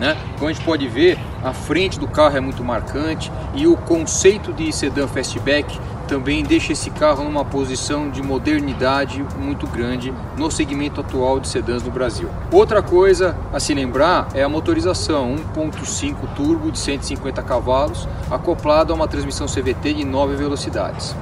Né? 0.00 0.16
Como 0.38 0.48
a 0.48 0.52
gente 0.52 0.64
pode 0.64 0.88
ver, 0.88 1.18
a 1.44 1.52
frente 1.52 2.00
do 2.00 2.08
carro 2.08 2.34
é 2.34 2.40
muito 2.40 2.64
marcante 2.64 3.30
e 3.54 3.66
o 3.66 3.76
conceito 3.76 4.50
de 4.50 4.72
sedã 4.72 5.06
fastback 5.06 5.78
também 6.08 6.42
deixa 6.42 6.72
esse 6.72 6.90
carro 6.90 7.22
numa 7.22 7.44
posição 7.44 8.08
de 8.08 8.22
modernidade 8.22 9.22
muito 9.38 9.66
grande 9.66 10.12
no 10.38 10.50
segmento 10.50 11.02
atual 11.02 11.38
de 11.38 11.48
sedãs 11.48 11.82
no 11.82 11.90
Brasil. 11.90 12.30
Outra 12.50 12.82
coisa 12.82 13.36
a 13.52 13.60
se 13.60 13.74
lembrar 13.74 14.28
é 14.32 14.42
a 14.42 14.48
motorização 14.48 15.36
1.5 15.54 16.34
turbo 16.34 16.72
de 16.72 16.78
150 16.78 17.42
cavalos 17.42 18.08
acoplado 18.30 18.94
a 18.94 18.96
uma 18.96 19.06
transmissão 19.06 19.46
CVT 19.46 19.92
de 19.92 20.04
9 20.06 20.34
velocidades. 20.34 21.14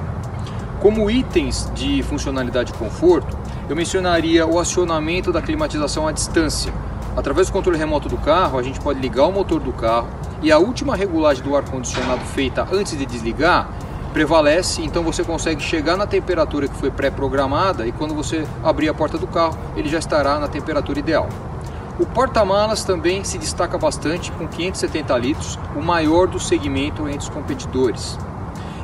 Como 0.79 1.11
itens 1.11 1.69
de 1.75 2.01
funcionalidade 2.03 2.71
e 2.71 2.77
conforto, 2.77 3.37
eu 3.67 3.75
mencionaria 3.75 4.47
o 4.47 4.57
acionamento 4.57 5.31
da 5.31 5.41
climatização 5.41 6.07
à 6.07 6.13
distância, 6.13 6.73
Através 7.19 7.47
do 7.47 7.51
controle 7.51 7.77
remoto 7.77 8.07
do 8.07 8.15
carro, 8.15 8.57
a 8.57 8.63
gente 8.63 8.79
pode 8.79 8.97
ligar 8.97 9.25
o 9.25 9.31
motor 9.33 9.59
do 9.59 9.73
carro 9.73 10.07
e 10.41 10.53
a 10.53 10.57
última 10.57 10.95
regulagem 10.95 11.43
do 11.43 11.53
ar-condicionado 11.53 12.21
feita 12.21 12.65
antes 12.71 12.97
de 12.97 13.05
desligar 13.05 13.69
prevalece, 14.13 14.81
então 14.81 15.03
você 15.03 15.21
consegue 15.21 15.61
chegar 15.61 15.97
na 15.97 16.07
temperatura 16.07 16.69
que 16.69 16.75
foi 16.77 16.89
pré-programada 16.89 17.85
e 17.85 17.91
quando 17.91 18.15
você 18.15 18.47
abrir 18.63 18.87
a 18.87 18.93
porta 18.93 19.17
do 19.17 19.27
carro, 19.27 19.57
ele 19.75 19.89
já 19.89 19.99
estará 19.99 20.39
na 20.39 20.47
temperatura 20.47 20.97
ideal. 20.97 21.27
O 21.99 22.05
porta-malas 22.05 22.85
também 22.85 23.21
se 23.25 23.37
destaca 23.37 23.77
bastante 23.77 24.31
com 24.31 24.47
570 24.47 25.17
litros, 25.17 25.59
o 25.75 25.81
maior 25.81 26.25
do 26.25 26.39
segmento 26.39 27.05
entre 27.05 27.19
os 27.19 27.29
competidores. 27.29 28.17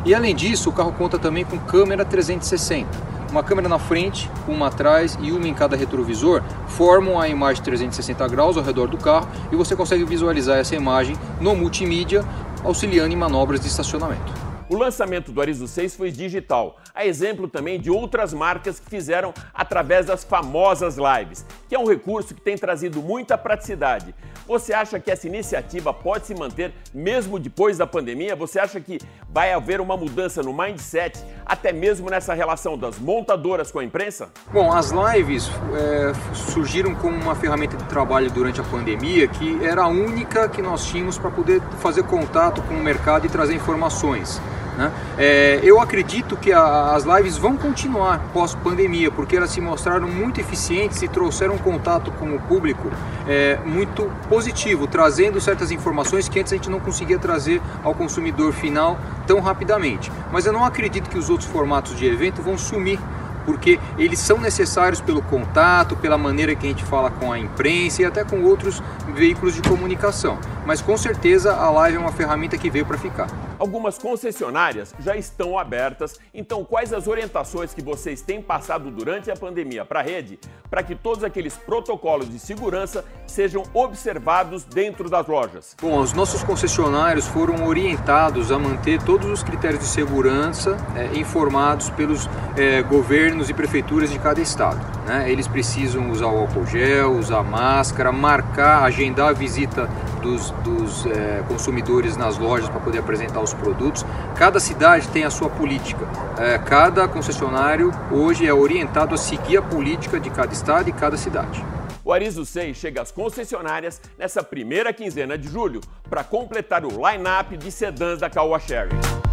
E 0.03 0.13
além 0.13 0.35
disso, 0.35 0.69
o 0.69 0.73
carro 0.73 0.91
conta 0.91 1.17
também 1.17 1.45
com 1.45 1.57
câmera 1.57 2.03
360 2.03 3.14
uma 3.35 3.43
câmera 3.43 3.67
na 3.67 3.77
frente, 3.77 4.31
uma 4.47 4.67
atrás 4.67 5.19
e 5.21 5.33
uma 5.33 5.45
em 5.45 5.53
cada 5.53 5.75
retrovisor 5.75 6.41
formam 6.67 7.19
a 7.19 7.27
imagem 7.27 7.61
360 7.61 8.25
graus 8.29 8.55
ao 8.55 8.63
redor 8.63 8.87
do 8.87 8.97
carro 8.97 9.27
e 9.51 9.57
você 9.57 9.75
consegue 9.75 10.05
visualizar 10.05 10.57
essa 10.57 10.73
imagem 10.73 11.17
no 11.41 11.53
multimídia, 11.53 12.23
auxiliando 12.63 13.13
em 13.13 13.17
manobras 13.17 13.59
de 13.59 13.67
estacionamento. 13.67 14.44
O 14.67 14.75
lançamento 14.75 15.31
do 15.31 15.39
Arizo 15.39 15.67
6 15.67 15.95
foi 15.95 16.09
digital, 16.09 16.77
a 16.93 17.05
exemplo 17.05 17.47
também 17.47 17.79
de 17.79 17.91
outras 17.91 18.33
marcas 18.33 18.79
que 18.79 18.89
fizeram 18.89 19.31
através 19.53 20.07
das 20.07 20.23
famosas 20.23 20.97
lives, 20.97 21.45
que 21.69 21.75
é 21.75 21.79
um 21.79 21.85
recurso 21.85 22.33
que 22.33 22.41
tem 22.41 22.57
trazido 22.57 22.99
muita 22.99 23.37
praticidade. 23.37 24.15
Você 24.47 24.73
acha 24.73 24.99
que 24.99 25.11
essa 25.11 25.27
iniciativa 25.27 25.93
pode 25.93 26.25
se 26.25 26.33
manter 26.33 26.73
mesmo 26.93 27.37
depois 27.37 27.77
da 27.77 27.85
pandemia? 27.85 28.35
Você 28.35 28.59
acha 28.59 28.79
que 28.79 28.99
vai 29.29 29.53
haver 29.53 29.79
uma 29.81 29.95
mudança 29.95 30.41
no 30.41 30.51
mindset, 30.51 31.19
até 31.45 31.71
mesmo 31.71 32.09
nessa 32.09 32.33
relação 32.33 32.75
das 32.75 32.97
montadoras 32.97 33.71
com 33.71 33.79
a 33.79 33.83
imprensa? 33.83 34.29
Bom, 34.51 34.71
as 34.71 34.91
lives 34.91 35.49
é, 35.75 36.11
surgiram 36.33 36.95
como 36.95 37.15
uma 37.15 37.35
ferramenta 37.35 37.77
de 37.77 37.85
trabalho 37.85 38.31
durante 38.31 38.61
a 38.61 38.63
pandemia 38.63 39.27
que 39.27 39.63
era 39.63 39.83
a 39.83 39.87
única 39.87 40.49
que 40.49 40.61
nós 40.61 40.85
tínhamos 40.85 41.19
para 41.19 41.29
poder 41.29 41.61
fazer 41.79 42.03
contato 42.03 42.63
com 42.63 42.73
o 42.73 42.83
mercado 42.83 43.25
e 43.25 43.29
trazer 43.29 43.53
informações. 43.53 44.41
Né? 44.77 44.91
É, 45.17 45.59
eu 45.63 45.79
acredito 45.79 46.35
que 46.35 46.51
a, 46.51 46.93
as 46.93 47.03
lives 47.03 47.37
vão 47.37 47.55
continuar 47.55 48.19
pós-pandemia, 48.33 49.09
porque 49.09 49.35
elas 49.35 49.51
se 49.51 49.61
mostraram 49.61 50.07
muito 50.07 50.39
eficientes 50.39 51.01
e 51.01 51.07
trouxeram 51.07 51.57
contato 51.57 52.11
com 52.11 52.35
o 52.35 52.39
público 52.39 52.89
é, 53.27 53.57
muito 53.65 54.11
positivo, 54.27 54.87
trazendo 54.87 55.39
certas 55.39 55.71
informações 55.71 56.27
que 56.27 56.39
antes 56.39 56.51
a 56.51 56.55
gente 56.55 56.69
não 56.69 56.79
conseguia 56.79 57.17
trazer 57.17 57.61
ao 57.83 57.93
consumidor 57.93 58.51
final 58.53 58.97
tão 59.25 59.39
rapidamente. 59.39 60.11
Mas 60.31 60.45
eu 60.45 60.53
não 60.53 60.65
acredito 60.65 61.09
que 61.09 61.17
os 61.17 61.29
outros 61.29 61.49
formatos 61.49 61.95
de 61.95 62.05
evento 62.05 62.41
vão 62.41 62.57
sumir 62.57 62.99
porque 63.45 63.79
eles 63.97 64.19
são 64.19 64.39
necessários 64.39 64.99
pelo 64.99 65.21
contato, 65.21 65.95
pela 65.95 66.17
maneira 66.17 66.55
que 66.55 66.65
a 66.65 66.69
gente 66.69 66.83
fala 66.83 67.11
com 67.11 67.31
a 67.31 67.37
imprensa 67.37 68.01
e 68.01 68.05
até 68.05 68.23
com 68.23 68.41
outros 68.41 68.81
veículos 69.13 69.53
de 69.53 69.61
comunicação. 69.61 70.39
Mas 70.65 70.81
com 70.81 70.97
certeza 70.97 71.53
a 71.53 71.69
live 71.69 71.97
é 71.97 71.99
uma 71.99 72.11
ferramenta 72.11 72.57
que 72.57 72.71
veio 72.71 72.87
para 72.87 72.97
ficar. 72.97 73.27
Algumas 73.57 73.97
concessionárias 73.97 74.93
já 74.99 75.15
estão 75.15 75.57
abertas, 75.57 76.19
então 76.33 76.65
quais 76.65 76.91
as 76.91 77.07
orientações 77.07 77.73
que 77.73 77.81
vocês 77.81 78.21
têm 78.21 78.41
passado 78.41 78.91
durante 78.91 79.31
a 79.31 79.35
pandemia 79.35 79.85
para 79.85 80.01
a 80.01 80.03
rede 80.03 80.39
para 80.69 80.83
que 80.83 80.95
todos 80.95 81.23
aqueles 81.23 81.55
protocolos 81.55 82.29
de 82.29 82.37
segurança 82.37 83.05
sejam 83.25 83.63
observados 83.73 84.63
dentro 84.63 85.09
das 85.09 85.25
lojas? 85.27 85.75
Bom, 85.81 85.99
os 85.99 86.11
nossos 86.11 86.43
concessionários 86.43 87.27
foram 87.27 87.65
orientados 87.65 88.51
a 88.51 88.59
manter 88.59 89.01
todos 89.01 89.29
os 89.29 89.41
critérios 89.41 89.79
de 89.79 89.87
segurança 89.87 90.77
é, 90.95 91.17
informados 91.17 91.89
pelos 91.91 92.29
é, 92.57 92.81
governos 92.81 93.49
e 93.49 93.53
prefeituras 93.53 94.09
de 94.09 94.19
cada 94.19 94.41
estado. 94.41 94.79
Né? 95.05 95.31
Eles 95.31 95.47
precisam 95.47 96.09
usar 96.09 96.27
o 96.27 96.39
álcool 96.39 96.65
gel, 96.65 97.13
usar 97.13 97.43
máscara, 97.43 98.11
marcar, 98.11 98.83
agendar 98.83 99.29
a 99.29 99.33
visita 99.33 99.89
dos, 100.25 100.49
dos 100.63 101.05
é, 101.05 101.43
consumidores 101.47 102.17
nas 102.17 102.37
lojas 102.37 102.67
para 102.67 102.79
poder 102.79 102.99
apresentar 102.99 103.39
os 103.41 103.53
produtos. 103.53 104.03
Cada 104.35 104.59
cidade 104.59 105.07
tem 105.09 105.23
a 105.23 105.29
sua 105.29 105.49
política. 105.49 106.05
É, 106.39 106.57
cada 106.57 107.07
concessionário 107.07 107.91
hoje 108.11 108.47
é 108.47 108.53
orientado 108.53 109.13
a 109.13 109.17
seguir 109.17 109.57
a 109.57 109.61
política 109.61 110.19
de 110.19 110.31
cada 110.31 110.51
estado 110.51 110.89
e 110.89 110.93
cada 110.93 111.15
cidade. 111.15 111.63
O 112.03 112.11
Arizo 112.11 112.45
6 112.45 112.75
chega 112.75 113.01
às 113.01 113.11
concessionárias 113.11 114.01
nessa 114.17 114.43
primeira 114.43 114.91
quinzena 114.91 115.37
de 115.37 115.47
julho 115.47 115.81
para 116.09 116.23
completar 116.23 116.83
o 116.85 116.89
line-up 116.89 117.55
de 117.57 117.71
sedãs 117.71 118.19
da 118.19 118.29
Caoa 118.29 118.59
Sherry. 118.59 119.24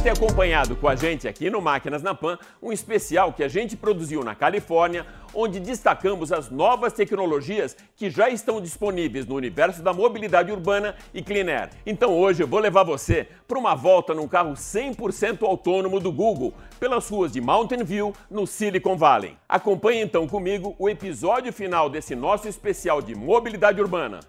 Você 0.00 0.04
tem 0.04 0.12
acompanhado 0.12 0.74
com 0.76 0.88
a 0.88 0.96
gente 0.96 1.28
aqui 1.28 1.50
no 1.50 1.60
Máquinas 1.60 2.02
na 2.02 2.14
Pan 2.14 2.38
um 2.62 2.72
especial 2.72 3.34
que 3.34 3.44
a 3.44 3.48
gente 3.48 3.76
produziu 3.76 4.24
na 4.24 4.34
Califórnia, 4.34 5.04
onde 5.34 5.60
destacamos 5.60 6.32
as 6.32 6.48
novas 6.48 6.94
tecnologias 6.94 7.76
que 7.94 8.08
já 8.08 8.30
estão 8.30 8.62
disponíveis 8.62 9.26
no 9.26 9.34
universo 9.34 9.82
da 9.82 9.92
mobilidade 9.92 10.50
urbana 10.50 10.94
e 11.12 11.20
clean 11.20 11.50
air. 11.50 11.68
Então 11.84 12.18
hoje 12.18 12.42
eu 12.42 12.48
vou 12.48 12.60
levar 12.60 12.82
você 12.82 13.28
para 13.46 13.58
uma 13.58 13.74
volta 13.74 14.14
num 14.14 14.26
carro 14.26 14.54
100% 14.54 15.42
autônomo 15.42 16.00
do 16.00 16.10
Google 16.10 16.54
pelas 16.78 17.06
ruas 17.06 17.30
de 17.30 17.42
Mountain 17.42 17.84
View, 17.84 18.14
no 18.30 18.46
Silicon 18.46 18.96
Valley. 18.96 19.36
Acompanhe 19.46 20.00
então 20.00 20.26
comigo 20.26 20.74
o 20.78 20.88
episódio 20.88 21.52
final 21.52 21.90
desse 21.90 22.14
nosso 22.14 22.48
especial 22.48 23.02
de 23.02 23.14
mobilidade 23.14 23.78
urbana. 23.78 24.20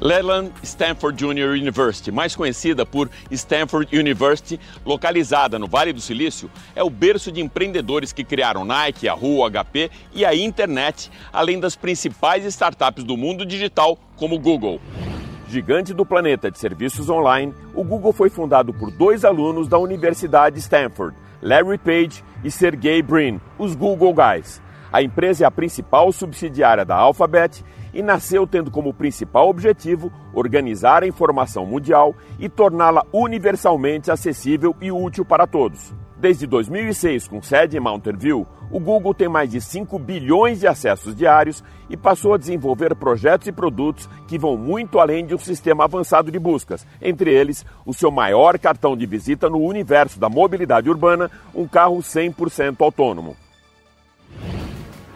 Leland 0.00 0.52
Stanford 0.62 1.18
Junior 1.18 1.50
University, 1.50 2.12
mais 2.12 2.36
conhecida 2.36 2.86
por 2.86 3.10
Stanford 3.30 3.96
University, 3.96 4.60
localizada 4.86 5.58
no 5.58 5.66
Vale 5.66 5.92
do 5.92 6.00
Silício, 6.00 6.50
é 6.74 6.82
o 6.82 6.90
berço 6.90 7.32
de 7.32 7.40
empreendedores 7.40 8.12
que 8.12 8.22
criaram 8.22 8.64
Nike, 8.64 9.06
Yahoo, 9.06 9.44
HP 9.50 9.90
e 10.12 10.24
a 10.24 10.34
internet, 10.34 11.10
além 11.32 11.58
das 11.58 11.74
principais 11.74 12.44
startups 12.44 13.02
do 13.02 13.16
mundo 13.16 13.44
digital, 13.44 13.98
como 14.16 14.38
Google. 14.38 14.80
Gigante 15.48 15.94
do 15.94 16.04
planeta 16.04 16.50
de 16.50 16.58
serviços 16.58 17.08
online, 17.08 17.54
o 17.74 17.82
Google 17.82 18.12
foi 18.12 18.28
fundado 18.28 18.72
por 18.72 18.90
dois 18.90 19.24
alunos 19.24 19.66
da 19.66 19.78
Universidade 19.78 20.58
Stanford, 20.58 21.16
Larry 21.42 21.78
Page 21.78 22.22
e 22.44 22.50
Sergey 22.50 23.02
Brin, 23.02 23.40
os 23.58 23.74
Google 23.74 24.14
Guys. 24.14 24.60
A 24.92 25.02
empresa 25.02 25.44
é 25.44 25.46
a 25.46 25.50
principal 25.50 26.12
subsidiária 26.12 26.84
da 26.84 26.96
Alphabet 26.96 27.64
e 27.92 28.02
nasceu 28.02 28.46
tendo 28.46 28.70
como 28.70 28.94
principal 28.94 29.48
objetivo 29.48 30.12
organizar 30.32 31.02
a 31.02 31.06
informação 31.06 31.66
mundial 31.66 32.14
e 32.38 32.48
torná-la 32.48 33.04
universalmente 33.12 34.10
acessível 34.10 34.74
e 34.80 34.90
útil 34.92 35.24
para 35.24 35.46
todos. 35.46 35.94
Desde 36.20 36.48
2006, 36.48 37.28
com 37.28 37.40
sede 37.40 37.76
em 37.76 37.80
Mountain 37.80 38.16
View, 38.16 38.46
o 38.72 38.80
Google 38.80 39.14
tem 39.14 39.28
mais 39.28 39.50
de 39.50 39.60
5 39.60 39.96
bilhões 40.00 40.58
de 40.58 40.66
acessos 40.66 41.14
diários 41.14 41.62
e 41.88 41.96
passou 41.96 42.34
a 42.34 42.38
desenvolver 42.38 42.94
projetos 42.96 43.46
e 43.46 43.52
produtos 43.52 44.08
que 44.26 44.36
vão 44.36 44.56
muito 44.56 44.98
além 44.98 45.24
de 45.24 45.34
um 45.34 45.38
sistema 45.38 45.84
avançado 45.84 46.32
de 46.32 46.38
buscas, 46.38 46.84
entre 47.00 47.32
eles 47.32 47.64
o 47.86 47.94
seu 47.94 48.10
maior 48.10 48.58
cartão 48.58 48.96
de 48.96 49.06
visita 49.06 49.48
no 49.48 49.58
universo 49.58 50.18
da 50.18 50.28
mobilidade 50.28 50.90
urbana, 50.90 51.30
um 51.54 51.68
carro 51.68 51.98
100% 51.98 52.80
autônomo. 52.80 53.36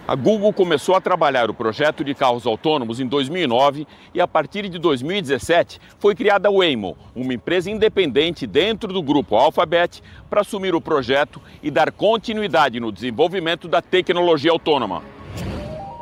A 0.06 0.16
Google 0.16 0.52
começou 0.52 0.96
a 0.96 1.00
trabalhar 1.00 1.48
o 1.48 1.54
projeto 1.54 2.02
de 2.02 2.12
carros 2.12 2.44
autônomos 2.44 2.98
em 2.98 3.06
2009 3.06 3.86
e 4.12 4.20
a 4.20 4.26
partir 4.26 4.68
de 4.68 4.76
2017 4.76 5.78
foi 6.00 6.12
criada 6.12 6.48
a 6.48 6.52
Waymo, 6.52 6.96
uma 7.14 7.32
empresa 7.32 7.70
independente 7.70 8.44
dentro 8.44 8.92
do 8.92 9.00
grupo 9.00 9.36
Alphabet 9.36 10.02
para 10.28 10.40
assumir 10.40 10.74
o 10.74 10.80
projeto 10.80 11.40
e 11.62 11.70
dar 11.70 11.92
continuidade 11.92 12.80
no 12.80 12.90
desenvolvimento 12.90 13.68
da 13.68 13.80
tecnologia 13.80 14.50
autônoma. 14.50 15.04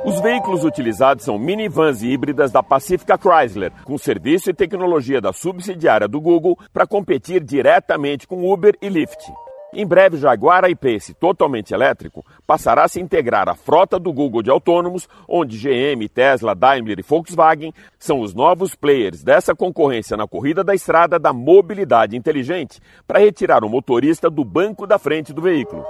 Os 0.03 0.19
veículos 0.19 0.65
utilizados 0.65 1.27
são 1.27 1.39
minivans 1.39 2.03
híbridas 2.03 2.51
da 2.51 2.63
Pacifica 2.63 3.19
Chrysler, 3.19 3.71
com 3.85 3.99
serviço 3.99 4.49
e 4.49 4.55
tecnologia 4.55 5.21
da 5.21 5.31
subsidiária 5.31 6.09
do 6.09 6.19
Google 6.19 6.59
para 6.73 6.87
competir 6.87 7.45
diretamente 7.45 8.27
com 8.27 8.51
Uber 8.51 8.75
e 8.81 8.89
Lyft. 8.89 9.31
Em 9.73 9.87
breve, 9.87 10.17
Jaguar 10.17 10.69
I-Pace 10.69 11.15
totalmente 11.15 11.73
elétrico 11.73 12.27
passará 12.45 12.85
a 12.85 12.89
se 12.89 13.01
integrar 13.01 13.49
à 13.49 13.55
frota 13.55 14.01
do 14.01 14.13
Google 14.13 14.43
de 14.43 14.51
autônomos, 14.51 15.09
onde 15.29 15.57
GM, 15.57 16.09
Tesla, 16.09 16.57
Daimler 16.57 16.99
e 16.99 17.03
Volkswagen 17.03 17.73
são 17.97 18.21
os 18.21 18.35
novos 18.35 18.75
players 18.75 19.23
dessa 19.23 19.55
concorrência 19.55 20.17
na 20.17 20.27
corrida 20.27 20.65
da 20.65 20.75
estrada 20.75 21.21
da 21.21 21.33
mobilidade 21.33 22.17
inteligente 22.17 22.81
para 23.07 23.21
retirar 23.21 23.63
o 23.63 23.69
motorista 23.69 24.29
do 24.29 24.45
banco 24.45 24.89
da 24.89 24.99
frente 24.99 25.33
do 25.33 25.41
veículo. 25.41 25.87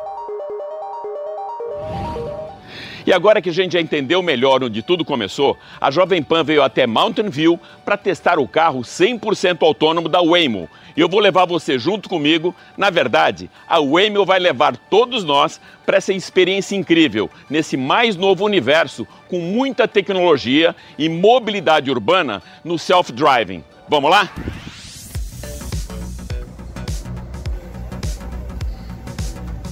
E 3.06 3.12
agora 3.12 3.40
que 3.40 3.50
a 3.50 3.52
gente 3.52 3.72
já 3.72 3.80
entendeu 3.80 4.22
melhor 4.22 4.62
onde 4.62 4.82
tudo 4.82 5.04
começou, 5.04 5.58
a 5.80 5.90
Jovem 5.90 6.22
Pan 6.22 6.44
veio 6.44 6.62
até 6.62 6.86
Mountain 6.86 7.30
View 7.30 7.58
para 7.84 7.96
testar 7.96 8.38
o 8.38 8.46
carro 8.46 8.80
100% 8.80 9.62
autônomo 9.62 10.08
da 10.08 10.20
Waymo. 10.20 10.68
E 10.96 11.00
eu 11.00 11.08
vou 11.08 11.20
levar 11.20 11.46
você 11.46 11.78
junto 11.78 12.08
comigo. 12.08 12.54
Na 12.76 12.90
verdade, 12.90 13.50
a 13.68 13.80
Waymo 13.80 14.24
vai 14.24 14.38
levar 14.38 14.76
todos 14.76 15.24
nós 15.24 15.60
para 15.86 15.96
essa 15.96 16.12
experiência 16.12 16.76
incrível 16.76 17.30
nesse 17.48 17.76
mais 17.76 18.16
novo 18.16 18.44
universo 18.44 19.06
com 19.28 19.38
muita 19.40 19.88
tecnologia 19.88 20.74
e 20.98 21.08
mobilidade 21.08 21.90
urbana 21.90 22.42
no 22.64 22.78
self-driving. 22.78 23.64
Vamos 23.88 24.10
lá? 24.10 24.30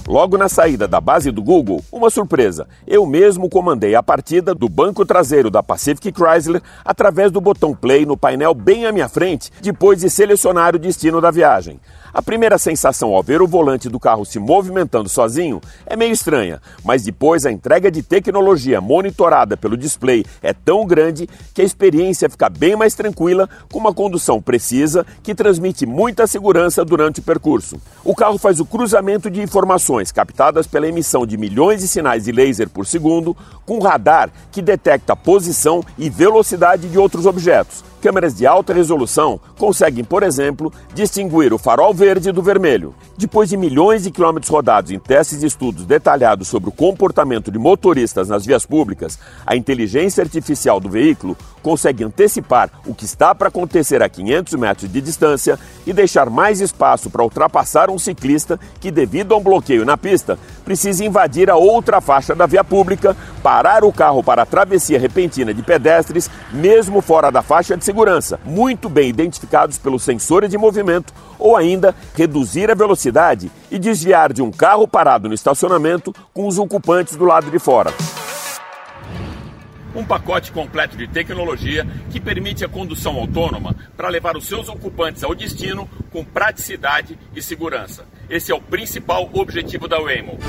Logo 0.09 0.39
na 0.39 0.49
saída 0.49 0.87
da 0.87 0.99
base 0.99 1.29
do 1.29 1.39
Google, 1.39 1.83
uma 1.91 2.09
surpresa. 2.09 2.67
Eu 2.87 3.05
mesmo 3.05 3.47
comandei 3.47 3.93
a 3.93 4.01
partida 4.01 4.55
do 4.55 4.67
banco 4.67 5.05
traseiro 5.05 5.51
da 5.51 5.61
Pacific 5.61 6.11
Chrysler 6.11 6.63
através 6.83 7.31
do 7.31 7.39
botão 7.39 7.75
play 7.75 8.07
no 8.07 8.17
painel 8.17 8.55
bem 8.55 8.87
à 8.87 8.91
minha 8.91 9.07
frente, 9.07 9.51
depois 9.61 9.99
de 9.99 10.09
selecionar 10.09 10.75
o 10.75 10.79
destino 10.79 11.21
da 11.21 11.29
viagem. 11.29 11.79
A 12.11 12.23
primeira 12.23 12.57
sensação 12.57 13.13
ao 13.13 13.21
ver 13.21 13.39
o 13.39 13.47
volante 13.47 13.87
do 13.87 13.99
carro 13.99 14.25
se 14.25 14.39
movimentando 14.39 15.07
sozinho 15.07 15.61
é 15.85 15.95
meio 15.95 16.11
estranha, 16.11 16.59
mas 16.83 17.03
depois 17.03 17.45
a 17.45 17.51
entrega 17.51 17.91
de 17.91 18.01
tecnologia 18.01 18.81
monitorada 18.81 19.55
pelo 19.55 19.77
display 19.77 20.25
é 20.41 20.51
tão 20.51 20.85
grande 20.85 21.29
que 21.53 21.61
a 21.61 21.65
experiência 21.65 22.29
fica 22.29 22.49
bem 22.49 22.75
mais 22.75 22.95
tranquila, 22.95 23.47
com 23.71 23.77
uma 23.77 23.93
condução 23.93 24.41
precisa 24.41 25.05
que 25.21 25.35
transmite 25.35 25.85
muita 25.85 26.25
segurança 26.25 26.83
durante 26.83 27.19
o 27.19 27.23
percurso. 27.23 27.79
O 28.03 28.15
carro 28.15 28.39
faz 28.39 28.59
o 28.59 28.65
cruzamento 28.65 29.29
de 29.29 29.41
informações 29.41 30.11
captadas 30.11 30.65
pela 30.65 30.87
emissão 30.87 31.27
de 31.27 31.37
milhões 31.37 31.81
de 31.81 31.87
sinais 31.87 32.23
de 32.23 32.31
laser 32.31 32.69
por 32.69 32.87
segundo, 32.87 33.37
com 33.67 33.77
radar 33.79 34.31
que 34.51 34.63
detecta 34.63 35.13
a 35.13 35.15
posição 35.15 35.83
e 35.95 36.09
velocidade 36.09 36.89
de 36.89 36.97
outros 36.97 37.27
objetos 37.27 37.83
Câmeras 38.01 38.33
de 38.33 38.47
alta 38.47 38.73
resolução 38.73 39.39
conseguem, 39.57 40.05
por 40.05 40.23
exemplo, 40.23 40.71
distinguir 40.93 41.53
o 41.53 41.57
farol 41.57 41.93
verde 41.93 42.31
do 42.31 42.41
vermelho. 42.41 42.95
Depois 43.17 43.49
de 43.49 43.57
milhões 43.57 44.03
de 44.03 44.11
quilômetros 44.11 44.49
rodados 44.49 44.91
em 44.91 44.99
testes 44.99 45.43
e 45.43 45.47
estudos 45.47 45.85
detalhados 45.85 46.47
sobre 46.47 46.69
o 46.69 46.71
comportamento 46.71 47.51
de 47.51 47.59
motoristas 47.59 48.29
nas 48.29 48.45
vias 48.45 48.65
públicas, 48.65 49.19
a 49.45 49.55
inteligência 49.55 50.23
artificial 50.23 50.79
do 50.79 50.89
veículo 50.89 51.35
consegue 51.61 52.03
antecipar 52.03 52.69
o 52.85 52.93
que 52.93 53.05
está 53.05 53.33
para 53.33 53.47
acontecer 53.47 54.01
a 54.01 54.09
500 54.09 54.53
metros 54.55 54.91
de 54.91 55.01
distância 55.01 55.59
e 55.85 55.93
deixar 55.93 56.29
mais 56.29 56.61
espaço 56.61 57.09
para 57.09 57.23
ultrapassar 57.23 57.89
um 57.89 57.97
ciclista 57.97 58.59
que, 58.79 58.91
devido 58.91 59.33
a 59.33 59.37
um 59.37 59.43
bloqueio 59.43 59.85
na 59.85 59.97
pista, 59.97 60.37
precise 60.63 61.05
invadir 61.05 61.49
a 61.49 61.55
outra 61.55 61.99
faixa 62.01 62.35
da 62.35 62.45
via 62.45 62.63
pública, 62.63 63.15
parar 63.41 63.83
o 63.83 63.91
carro 63.91 64.23
para 64.23 64.43
a 64.43 64.45
travessia 64.45 64.99
repentina 64.99 65.53
de 65.53 65.63
pedestres, 65.63 66.29
mesmo 66.51 67.01
fora 67.01 67.31
da 67.31 67.41
faixa 67.41 67.75
de 67.75 67.83
segurança, 67.83 68.39
muito 68.45 68.89
bem 68.89 69.09
identificados 69.09 69.77
pelos 69.77 70.03
sensores 70.03 70.49
de 70.49 70.57
movimento, 70.57 71.13
ou 71.37 71.55
ainda 71.55 71.95
reduzir 72.13 72.69
a 72.69 72.75
velocidade 72.75 73.51
e 73.71 73.79
desviar 73.79 74.33
de 74.33 74.41
um 74.41 74.51
carro 74.51 74.87
parado 74.87 75.27
no 75.27 75.33
estacionamento 75.33 76.13
com 76.33 76.47
os 76.47 76.57
ocupantes 76.57 77.15
do 77.15 77.25
lado 77.25 77.49
de 77.49 77.59
fora 77.59 77.93
um 79.99 80.05
pacote 80.05 80.51
completo 80.51 80.95
de 80.95 81.07
tecnologia 81.07 81.85
que 82.09 82.19
permite 82.19 82.63
a 82.63 82.69
condução 82.69 83.17
autônoma 83.17 83.75
para 83.97 84.07
levar 84.07 84.37
os 84.37 84.47
seus 84.47 84.69
ocupantes 84.69 85.23
ao 85.23 85.35
destino 85.35 85.89
com 86.09 86.23
praticidade 86.23 87.19
e 87.35 87.41
segurança. 87.41 88.05
Esse 88.29 88.51
é 88.51 88.55
o 88.55 88.61
principal 88.61 89.29
objetivo 89.33 89.87
da 89.87 89.99
Waymo. 89.99 90.39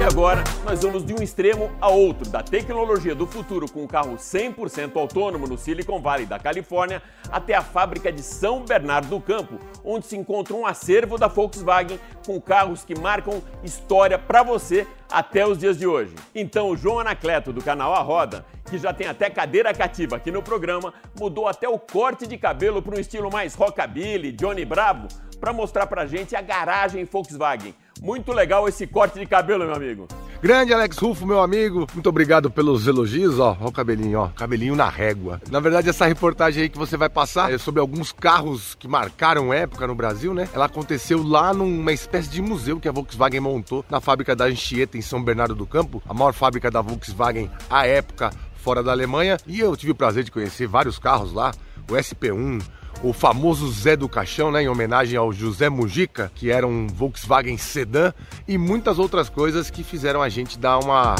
E 0.00 0.02
agora 0.02 0.42
nós 0.64 0.82
vamos 0.82 1.04
de 1.04 1.12
um 1.12 1.22
extremo 1.22 1.70
a 1.78 1.90
outro, 1.90 2.26
da 2.30 2.42
tecnologia 2.42 3.14
do 3.14 3.26
futuro 3.26 3.70
com 3.70 3.82
um 3.82 3.86
carro 3.86 4.16
100% 4.16 4.96
autônomo 4.96 5.46
no 5.46 5.58
Silicon 5.58 6.00
Valley 6.00 6.24
da 6.24 6.38
Califórnia 6.38 7.02
até 7.30 7.54
a 7.54 7.60
fábrica 7.60 8.10
de 8.10 8.22
São 8.22 8.64
Bernardo 8.64 9.10
do 9.10 9.20
Campo, 9.20 9.58
onde 9.84 10.06
se 10.06 10.16
encontra 10.16 10.54
um 10.54 10.64
acervo 10.64 11.18
da 11.18 11.26
Volkswagen 11.26 12.00
com 12.24 12.40
carros 12.40 12.82
que 12.82 12.98
marcam 12.98 13.42
história 13.62 14.18
para 14.18 14.42
você 14.42 14.86
até 15.12 15.46
os 15.46 15.58
dias 15.58 15.76
de 15.76 15.86
hoje. 15.86 16.14
Então 16.34 16.70
o 16.70 16.76
João 16.78 17.00
Anacleto 17.00 17.52
do 17.52 17.62
canal 17.62 17.92
A 17.92 18.00
Roda, 18.00 18.46
que 18.70 18.78
já 18.78 18.94
tem 18.94 19.06
até 19.06 19.28
cadeira 19.28 19.74
cativa 19.74 20.16
aqui 20.16 20.30
no 20.30 20.42
programa, 20.42 20.94
mudou 21.14 21.46
até 21.46 21.68
o 21.68 21.78
corte 21.78 22.26
de 22.26 22.38
cabelo 22.38 22.80
para 22.80 22.96
um 22.96 23.00
estilo 23.00 23.30
mais 23.30 23.54
rockabilly, 23.54 24.32
Johnny 24.32 24.64
Bravo, 24.64 25.08
para 25.38 25.52
mostrar 25.52 25.86
pra 25.86 26.06
gente 26.06 26.34
a 26.34 26.40
garagem 26.40 27.04
Volkswagen. 27.04 27.74
Muito 28.00 28.32
legal 28.32 28.66
esse 28.66 28.86
corte 28.86 29.18
de 29.18 29.26
cabelo, 29.26 29.64
meu 29.64 29.74
amigo. 29.74 30.08
Grande 30.42 30.72
Alex 30.72 30.96
Rufo, 30.96 31.26
meu 31.26 31.42
amigo, 31.42 31.86
muito 31.92 32.08
obrigado 32.08 32.50
pelos 32.50 32.86
elogios, 32.86 33.38
ó, 33.38 33.54
ó 33.60 33.68
o 33.68 33.72
cabelinho, 33.72 34.20
ó, 34.20 34.28
cabelinho 34.28 34.74
na 34.74 34.88
régua. 34.88 35.38
Na 35.50 35.60
verdade, 35.60 35.90
essa 35.90 36.06
reportagem 36.06 36.62
aí 36.62 36.68
que 36.70 36.78
você 36.78 36.96
vai 36.96 37.10
passar 37.10 37.52
é 37.52 37.58
sobre 37.58 37.78
alguns 37.78 38.10
carros 38.10 38.74
que 38.74 38.88
marcaram 38.88 39.52
época 39.52 39.86
no 39.86 39.94
Brasil, 39.94 40.32
né? 40.32 40.48
Ela 40.54 40.64
aconteceu 40.64 41.22
lá 41.22 41.52
numa 41.52 41.92
espécie 41.92 42.30
de 42.30 42.40
museu 42.40 42.80
que 42.80 42.88
a 42.88 42.92
Volkswagen 42.92 43.40
montou 43.40 43.84
na 43.90 44.00
fábrica 44.00 44.34
da 44.34 44.46
Anchieta 44.46 44.96
em 44.96 45.02
São 45.02 45.22
Bernardo 45.22 45.54
do 45.54 45.66
Campo, 45.66 46.02
a 46.08 46.14
maior 46.14 46.32
fábrica 46.32 46.70
da 46.70 46.80
Volkswagen 46.80 47.50
à 47.68 47.86
época 47.86 48.30
fora 48.54 48.82
da 48.82 48.92
Alemanha. 48.92 49.36
E 49.46 49.60
eu 49.60 49.76
tive 49.76 49.92
o 49.92 49.94
prazer 49.94 50.24
de 50.24 50.30
conhecer 50.30 50.66
vários 50.66 50.98
carros 50.98 51.34
lá, 51.34 51.52
o 51.86 51.92
SP1, 51.92 52.62
o 53.02 53.12
famoso 53.12 53.70
Zé 53.70 53.96
do 53.96 54.08
Caixão, 54.08 54.50
né, 54.50 54.62
em 54.62 54.68
homenagem 54.68 55.16
ao 55.16 55.32
José 55.32 55.68
Mujica, 55.68 56.30
que 56.34 56.50
era 56.50 56.66
um 56.66 56.86
Volkswagen 56.86 57.56
sedã, 57.56 58.12
e 58.46 58.58
muitas 58.58 58.98
outras 58.98 59.28
coisas 59.28 59.70
que 59.70 59.82
fizeram 59.82 60.20
a 60.20 60.28
gente 60.28 60.58
dar 60.58 60.78
uma 60.78 61.14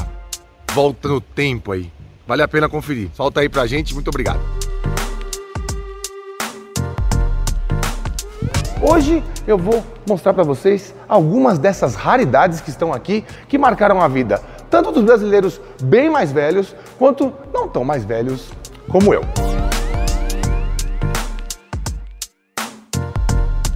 volta 0.72 1.08
no 1.08 1.20
tempo 1.20 1.72
aí. 1.72 1.90
Vale 2.26 2.42
a 2.42 2.48
pena 2.48 2.68
conferir. 2.68 3.10
Solta 3.14 3.40
aí 3.40 3.48
pra 3.48 3.66
gente, 3.66 3.94
muito 3.94 4.08
obrigado. 4.08 4.40
Hoje 8.82 9.22
eu 9.46 9.58
vou 9.58 9.84
mostrar 10.08 10.32
para 10.32 10.42
vocês 10.42 10.94
algumas 11.08 11.58
dessas 11.58 11.94
raridades 11.94 12.60
que 12.60 12.70
estão 12.70 12.92
aqui 12.92 13.24
que 13.48 13.58
marcaram 13.58 14.00
a 14.00 14.08
vida 14.08 14.40
tanto 14.70 14.92
dos 14.92 15.02
brasileiros 15.02 15.60
bem 15.82 16.08
mais 16.08 16.30
velhos 16.30 16.74
quanto 16.96 17.32
não 17.52 17.68
tão 17.68 17.84
mais 17.84 18.04
velhos 18.04 18.50
como 18.88 19.12
eu. 19.12 19.22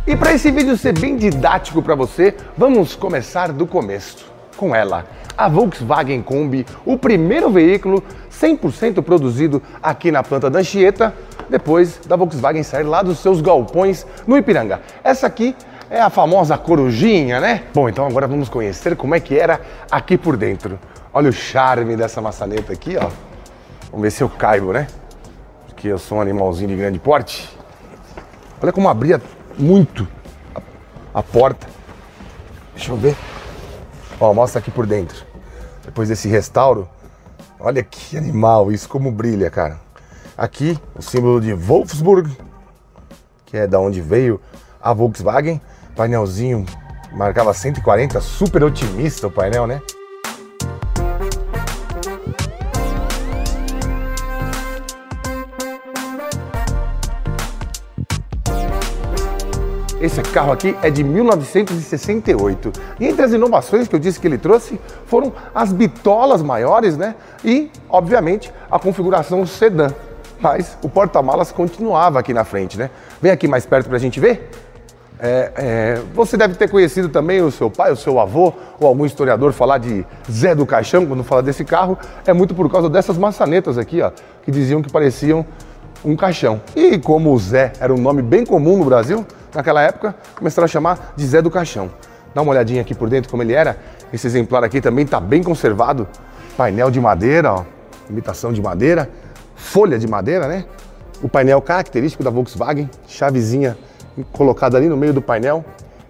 E 0.06 0.14
para 0.14 0.34
esse 0.34 0.50
vídeo 0.50 0.76
ser 0.76 0.92
bem 0.98 1.16
didático 1.16 1.80
para 1.80 1.94
você, 1.94 2.34
vamos 2.58 2.94
começar 2.94 3.50
do 3.50 3.66
começo, 3.66 4.30
com 4.54 4.74
ela, 4.74 5.06
a 5.34 5.48
Volkswagen 5.48 6.20
Kombi, 6.20 6.66
o 6.84 6.98
primeiro 6.98 7.48
veículo 7.48 8.04
100% 8.30 9.00
produzido 9.00 9.62
aqui 9.82 10.12
na 10.12 10.22
planta 10.22 10.50
da 10.50 10.58
Anchieta, 10.58 11.14
depois 11.48 12.00
da 12.06 12.16
Volkswagen 12.16 12.62
sair 12.62 12.82
lá 12.82 13.00
dos 13.00 13.18
seus 13.20 13.40
galpões 13.40 14.06
no 14.26 14.36
Ipiranga. 14.36 14.82
Essa 15.02 15.26
aqui 15.26 15.56
é 15.88 16.02
a 16.02 16.10
famosa 16.10 16.58
corujinha, 16.58 17.40
né? 17.40 17.62
Bom, 17.72 17.88
então 17.88 18.06
agora 18.06 18.26
vamos 18.26 18.50
conhecer 18.50 18.94
como 18.96 19.14
é 19.14 19.20
que 19.20 19.38
era 19.38 19.58
aqui 19.90 20.18
por 20.18 20.36
dentro. 20.36 20.78
Olha 21.14 21.30
o 21.30 21.32
charme 21.32 21.96
dessa 21.96 22.20
maçaneta 22.20 22.74
aqui, 22.74 22.94
ó. 22.98 23.08
Vamos 23.90 24.02
ver 24.02 24.10
se 24.10 24.22
eu 24.22 24.28
caibo, 24.28 24.70
né? 24.70 24.86
Porque 25.66 25.88
eu 25.88 25.96
sou 25.96 26.18
um 26.18 26.20
animalzinho 26.20 26.68
de 26.68 26.76
grande 26.76 26.98
porte. 26.98 27.48
Olha 28.62 28.70
como 28.70 28.86
abria 28.86 29.18
muito 29.58 30.06
a, 30.54 31.18
a 31.18 31.22
porta. 31.22 31.66
Deixa 32.74 32.92
eu 32.92 32.96
ver. 32.96 33.16
Ó, 34.20 34.32
mostra 34.32 34.60
aqui 34.60 34.70
por 34.70 34.86
dentro. 34.86 35.24
Depois 35.84 36.08
desse 36.08 36.28
restauro. 36.28 36.88
Olha 37.58 37.82
que 37.82 38.16
animal, 38.16 38.70
isso 38.72 38.88
como 38.88 39.10
brilha, 39.10 39.50
cara. 39.50 39.80
Aqui, 40.36 40.78
o 40.94 41.02
símbolo 41.02 41.40
de 41.40 41.52
Wolfsburg, 41.52 42.36
que 43.46 43.56
é 43.56 43.66
da 43.66 43.78
onde 43.78 44.00
veio 44.00 44.40
a 44.82 44.92
Volkswagen. 44.92 45.60
Painelzinho 45.96 46.66
marcava 47.12 47.54
140, 47.54 48.20
super 48.20 48.64
otimista 48.64 49.28
o 49.28 49.30
painel, 49.30 49.66
né? 49.66 49.80
Esse 60.04 60.20
carro 60.20 60.52
aqui 60.52 60.76
é 60.82 60.90
de 60.90 61.02
1968. 61.02 62.72
E 63.00 63.06
entre 63.06 63.24
as 63.24 63.32
inovações 63.32 63.88
que 63.88 63.96
eu 63.96 63.98
disse 63.98 64.20
que 64.20 64.26
ele 64.26 64.36
trouxe 64.36 64.78
foram 65.06 65.32
as 65.54 65.72
bitolas 65.72 66.42
maiores, 66.42 66.94
né? 66.94 67.14
E, 67.42 67.70
obviamente, 67.88 68.52
a 68.70 68.78
configuração 68.78 69.46
sedã. 69.46 69.88
Mas 70.38 70.76
o 70.82 70.90
porta-malas 70.90 71.50
continuava 71.50 72.18
aqui 72.20 72.34
na 72.34 72.44
frente, 72.44 72.78
né? 72.78 72.90
Vem 73.22 73.32
aqui 73.32 73.48
mais 73.48 73.64
perto 73.64 73.86
para 73.86 73.96
a 73.96 73.98
gente 73.98 74.20
ver. 74.20 74.50
É, 75.18 75.52
é, 75.56 76.02
você 76.14 76.36
deve 76.36 76.54
ter 76.54 76.68
conhecido 76.68 77.08
também 77.08 77.40
o 77.40 77.50
seu 77.50 77.70
pai, 77.70 77.90
o 77.90 77.96
seu 77.96 78.20
avô 78.20 78.52
ou 78.78 78.86
algum 78.86 79.06
historiador 79.06 79.54
falar 79.54 79.78
de 79.78 80.04
Zé 80.30 80.54
do 80.54 80.66
Caixão 80.66 81.06
quando 81.06 81.24
fala 81.24 81.42
desse 81.42 81.64
carro. 81.64 81.96
É 82.26 82.34
muito 82.34 82.54
por 82.54 82.70
causa 82.70 82.90
dessas 82.90 83.16
maçanetas 83.16 83.78
aqui, 83.78 84.02
ó, 84.02 84.10
que 84.42 84.50
diziam 84.50 84.82
que 84.82 84.92
pareciam 84.92 85.46
um 86.04 86.14
caixão. 86.14 86.60
E 86.76 86.98
como 86.98 87.32
o 87.32 87.38
Zé 87.38 87.72
era 87.80 87.94
um 87.94 87.96
nome 87.96 88.20
bem 88.20 88.44
comum 88.44 88.76
no 88.76 88.84
Brasil, 88.84 89.24
naquela 89.54 89.82
época 89.82 90.14
começaram 90.34 90.64
a 90.64 90.68
chamar 90.68 91.14
de 91.16 91.26
Zé 91.26 91.40
do 91.40 91.50
Caixão. 91.50 91.90
Dá 92.34 92.42
uma 92.42 92.50
olhadinha 92.50 92.80
aqui 92.80 92.94
por 92.94 93.08
dentro 93.08 93.30
como 93.30 93.42
ele 93.42 93.52
era. 93.52 93.78
Esse 94.12 94.26
exemplar 94.26 94.64
aqui 94.64 94.80
também 94.80 95.04
está 95.04 95.20
bem 95.20 95.42
conservado. 95.42 96.06
Painel 96.56 96.90
de 96.90 97.00
madeira, 97.00 97.52
ó, 97.52 97.64
imitação 98.10 98.52
de 98.52 98.60
madeira, 98.60 99.08
folha 99.54 99.98
de 99.98 100.06
madeira, 100.06 100.46
né? 100.48 100.64
O 101.22 101.28
painel 101.28 101.60
característico 101.62 102.22
da 102.22 102.30
Volkswagen, 102.30 102.90
chavezinha 103.06 103.76
colocada 104.32 104.76
ali 104.76 104.88
no 104.88 104.96
meio 104.96 105.12
do 105.12 105.22
painel. 105.22 105.64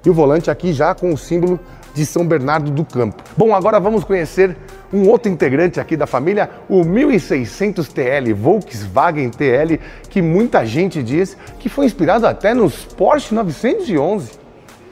E 0.04 0.10
o 0.10 0.14
volante 0.14 0.50
aqui 0.50 0.72
já 0.72 0.94
com 0.94 1.12
o 1.12 1.16
símbolo 1.16 1.58
de 1.94 2.04
São 2.04 2.26
Bernardo 2.26 2.70
do 2.70 2.84
Campo. 2.84 3.22
Bom, 3.36 3.54
agora 3.54 3.78
vamos 3.78 4.04
conhecer 4.04 4.56
um 4.94 5.08
outro 5.08 5.30
integrante 5.30 5.80
aqui 5.80 5.96
da 5.96 6.06
família, 6.06 6.48
o 6.68 6.84
1600 6.84 7.88
TL, 7.88 8.32
Volkswagen 8.32 9.28
TL, 9.28 9.80
que 10.08 10.22
muita 10.22 10.64
gente 10.64 11.02
diz 11.02 11.36
que 11.58 11.68
foi 11.68 11.86
inspirado 11.86 12.26
até 12.28 12.54
nos 12.54 12.84
Porsche 12.84 13.34
911. 13.34 14.30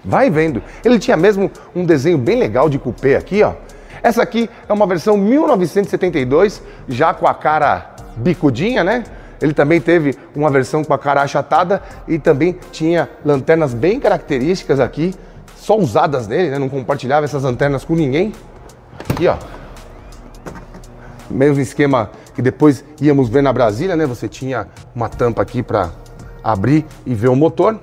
Vai 0.04 0.28
vendo. 0.28 0.60
Ele 0.84 0.98
tinha 0.98 1.16
mesmo 1.16 1.48
um 1.74 1.84
desenho 1.84 2.18
bem 2.18 2.36
legal 2.36 2.68
de 2.68 2.80
coupé 2.80 3.14
aqui, 3.14 3.44
ó. 3.44 3.52
Essa 4.02 4.24
aqui 4.24 4.50
é 4.68 4.72
uma 4.72 4.84
versão 4.84 5.16
1972, 5.16 6.60
já 6.88 7.14
com 7.14 7.28
a 7.28 7.34
cara 7.34 7.94
bicudinha, 8.16 8.82
né? 8.82 9.04
Ele 9.40 9.54
também 9.54 9.80
teve 9.80 10.16
uma 10.34 10.50
versão 10.50 10.82
com 10.82 10.92
a 10.92 10.98
cara 10.98 11.22
achatada 11.22 11.80
e 12.08 12.18
também 12.18 12.56
tinha 12.72 13.08
lanternas 13.24 13.72
bem 13.72 14.00
características 14.00 14.80
aqui, 14.80 15.14
só 15.54 15.78
usadas 15.78 16.26
nele, 16.26 16.50
né? 16.50 16.58
Não 16.58 16.68
compartilhava 16.68 17.24
essas 17.24 17.44
lanternas 17.44 17.84
com 17.84 17.94
ninguém. 17.94 18.32
Aqui, 19.08 19.28
ó 19.28 19.36
mesmo 21.30 21.60
esquema 21.60 22.10
que 22.34 22.42
depois 22.42 22.84
íamos 23.00 23.28
ver 23.28 23.42
na 23.42 23.52
Brasília, 23.52 23.96
né? 23.96 24.06
Você 24.06 24.28
tinha 24.28 24.66
uma 24.94 25.08
tampa 25.08 25.42
aqui 25.42 25.62
para 25.62 25.90
abrir 26.42 26.84
e 27.06 27.14
ver 27.14 27.28
o 27.28 27.36
motor. 27.36 27.78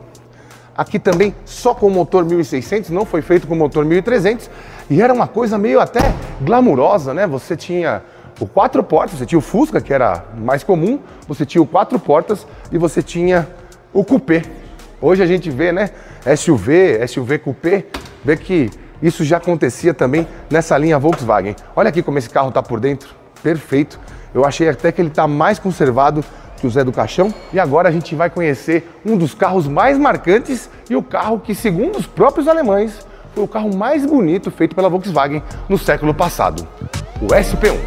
Aqui 0.75 0.97
também 0.97 1.36
só 1.45 1.73
com 1.73 1.88
o 1.88 1.91
motor 1.91 2.23
1600, 2.23 2.89
não 2.89 3.06
foi 3.06 3.21
feito 3.21 3.47
com 3.47 3.54
o 3.54 3.58
motor 3.58 3.84
1300 3.84 4.49
e 4.89 5.02
era 5.02 5.13
uma 5.13 5.28
coisa 5.28 5.58
meio 5.58 5.80
até 5.80 5.99
glamurosa, 6.41 7.13
né? 7.13 7.28
Você 7.28 7.56
tinha 7.56 8.02
o 8.39 8.47
quatro 8.47 8.82
portas, 8.82 9.19
você 9.19 9.25
tinha 9.25 9.38
o 9.38 9.41
Fusca, 9.41 9.82
que 9.82 9.93
era 9.93 10.23
mais 10.38 10.63
comum, 10.63 10.99
você 11.28 11.45
tinha 11.45 11.62
o 11.62 11.65
quatro 11.65 11.99
portas 11.99 12.47
e 12.71 12.78
você 12.78 13.04
tinha 13.04 13.47
o 13.93 14.06
coupé. 14.06 14.43
Hoje 15.02 15.21
a 15.21 15.25
gente 15.25 15.49
vê, 15.49 15.71
né, 15.71 15.89
SUV, 16.38 17.06
SUV 17.08 17.39
coupé, 17.39 17.86
vê 18.23 18.38
que 18.38 18.69
isso 19.02 19.23
já 19.23 19.38
acontecia 19.38 19.93
também 19.93 20.28
nessa 20.49 20.78
linha 20.78 20.97
Volkswagen. 20.97 21.56
Olha 21.75 21.89
aqui 21.89 22.02
como 22.02 22.17
esse 22.17 22.30
carro 22.30 22.49
está 22.49 22.63
por 22.63 22.80
dentro 22.80 23.18
perfeito. 23.41 23.99
Eu 24.34 24.45
achei 24.45 24.69
até 24.69 24.91
que 24.91 25.02
ele 25.02 25.10
está 25.10 25.28
mais 25.28 25.58
conservado 25.58 26.23
que 26.60 26.67
o 26.67 26.69
Zé 26.69 26.84
do 26.84 26.91
Caixão. 26.91 27.34
E 27.54 27.60
agora 27.60 27.89
a 27.89 27.91
gente 27.91 28.13
vai 28.15 28.30
conhecer 28.30 28.89
um 29.06 29.17
dos 29.17 29.34
carros 29.34 29.67
mais 29.67 29.97
marcantes 29.97 30.69
e 30.89 30.95
o 30.95 31.02
carro 31.02 31.39
que, 31.39 31.56
segundo 31.56 31.97
os 31.97 32.06
próprios 32.06 32.47
alemães, 32.47 33.08
foi 33.34 33.43
o 33.43 33.47
carro 33.47 33.75
mais 33.75 34.06
bonito 34.06 34.52
feito 34.52 34.75
pela 34.75 34.89
Volkswagen 34.89 35.41
no 35.67 35.78
século 35.78 36.13
passado, 36.13 36.67
o 37.21 37.28
SP1. 37.28 37.78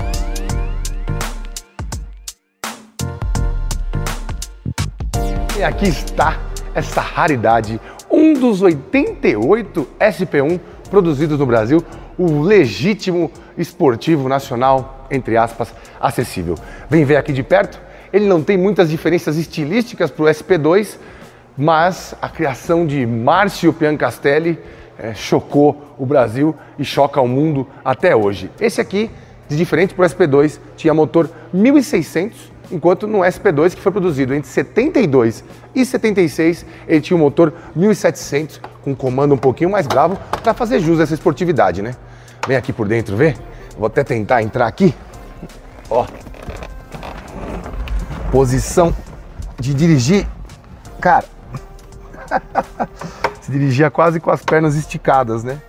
E 5.59 5.65
aqui 5.65 5.89
está 5.89 6.39
essa 6.75 7.01
raridade, 7.01 7.81
um 8.11 8.33
dos 8.33 8.63
88 8.63 9.89
SP1 10.01 10.61
produzidos 10.91 11.39
no 11.39 11.47
Brasil, 11.47 11.85
o 12.19 12.41
legítimo 12.41 13.31
esportivo 13.57 14.29
nacional, 14.29 15.02
entre 15.13 15.37
aspas, 15.37 15.73
acessível. 16.01 16.57
Vem 16.91 17.05
ver 17.05 17.17
aqui 17.17 17.33
de 17.33 17.43
perto, 17.43 17.81
ele 18.13 18.27
não 18.27 18.43
tem 18.43 18.57
muitas 18.57 18.91
diferenças 18.91 19.37
estilísticas 19.37 20.11
para 20.11 20.25
o 20.25 20.27
SP2, 20.27 20.97
mas 21.57 22.15
a 22.21 22.29
criação 22.29 22.87
de 22.87 23.07
Márcio 23.07 23.73
Piancastelli 23.73 24.59
é, 24.99 25.15
chocou 25.15 25.95
o 25.99 26.05
Brasil 26.05 26.57
e 26.79 26.85
choca 26.85 27.21
o 27.21 27.29
mundo 27.29 27.67
até 27.85 28.17
hoje. 28.17 28.51
Esse 28.61 28.81
aqui, 28.81 29.11
de 29.49 29.57
diferente 29.57 29.95
para 29.95 30.07
o 30.07 30.09
SP2, 30.09 30.59
tinha 30.77 30.93
motor 30.93 31.31
1600 31.53 32.53
enquanto 32.73 33.07
no 33.07 33.19
SP2, 33.19 33.75
que 33.75 33.81
foi 33.81 33.93
produzido 33.93 34.35
entre 34.35 34.49
72 34.49 35.45
e 35.75 35.85
76, 35.85 36.65
ele 36.89 37.01
tinha 37.03 37.17
um 37.17 37.21
motor 37.21 37.53
1700 37.77 38.61
com 38.83 38.95
comando 38.95 39.35
um 39.35 39.39
pouquinho 39.39 39.71
mais 39.71 39.87
bravo 39.87 40.19
para 40.43 40.55
fazer 40.55 40.81
jus 40.81 40.99
a 40.99 41.03
essa 41.03 41.15
esportividade, 41.15 41.83
né? 41.83 41.95
Vem 42.49 42.57
aqui 42.57 42.73
por 42.73 42.89
dentro 42.89 43.15
ver. 43.15 43.37
Vou 43.77 43.87
até 43.87 44.05
tentar 44.05 44.43
entrar 44.43 44.67
aqui. 44.67 44.95
Ó. 45.91 46.07
Posição 48.31 48.95
de 49.59 49.75
dirigir. 49.75 50.27
Cara. 51.01 51.25
Se 53.41 53.51
dirigia 53.51 53.91
quase 53.91 54.21
com 54.21 54.31
as 54.31 54.43
pernas 54.45 54.77
esticadas, 54.77 55.43
né? 55.43 55.61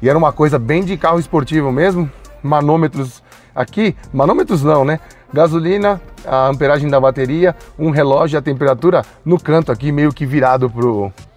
E 0.00 0.08
era 0.08 0.16
uma 0.16 0.32
coisa 0.32 0.58
bem 0.58 0.84
de 0.84 0.96
carro 0.96 1.18
esportivo 1.18 1.70
mesmo. 1.70 2.10
Manômetros 2.42 3.22
aqui, 3.54 3.96
manômetros 4.12 4.62
não, 4.62 4.84
né? 4.84 5.00
gasolina, 5.32 6.00
a 6.24 6.48
amperagem 6.48 6.88
da 6.88 7.00
bateria, 7.00 7.54
um 7.78 7.90
relógio, 7.90 8.38
a 8.38 8.42
temperatura 8.42 9.02
no 9.24 9.38
canto 9.38 9.70
aqui, 9.72 9.92
meio 9.92 10.12
que 10.12 10.24
virado 10.24 10.70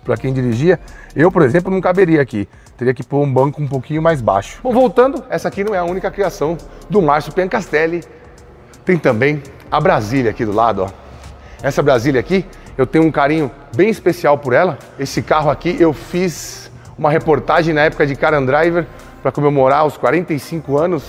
para 0.09 0.17
quem 0.17 0.33
dirigia. 0.33 0.79
Eu, 1.15 1.31
por 1.31 1.43
exemplo, 1.43 1.71
não 1.71 1.79
caberia 1.79 2.19
aqui. 2.19 2.49
Teria 2.75 2.95
que 2.95 3.03
pôr 3.03 3.21
um 3.21 3.31
banco 3.31 3.61
um 3.61 3.67
pouquinho 3.67 4.01
mais 4.01 4.21
baixo. 4.21 4.59
Bom, 4.63 4.71
voltando, 4.71 5.23
essa 5.29 5.47
aqui 5.47 5.63
não 5.63 5.75
é 5.75 5.77
a 5.77 5.83
única 5.83 6.09
criação 6.09 6.57
do 6.89 6.99
Márcio 6.99 7.31
Piancastelli. 7.31 8.03
Tem 8.83 8.97
também 8.97 9.43
a 9.69 9.79
Brasília 9.79 10.31
aqui 10.31 10.43
do 10.43 10.51
lado, 10.51 10.81
ó. 10.81 10.89
Essa 11.61 11.83
Brasília 11.83 12.19
aqui, 12.19 12.43
eu 12.75 12.87
tenho 12.87 13.05
um 13.05 13.11
carinho 13.11 13.51
bem 13.75 13.89
especial 13.89 14.35
por 14.37 14.53
ela. 14.53 14.79
Esse 14.97 15.21
carro 15.21 15.51
aqui 15.51 15.77
eu 15.79 15.93
fiz 15.93 16.71
uma 16.97 17.11
reportagem 17.11 17.71
na 17.71 17.81
época 17.81 18.07
de 18.07 18.15
Car 18.15 18.33
and 18.33 18.45
Driver 18.45 18.87
para 19.21 19.31
comemorar 19.31 19.85
os 19.85 19.95
45 19.95 20.75
anos 20.75 21.03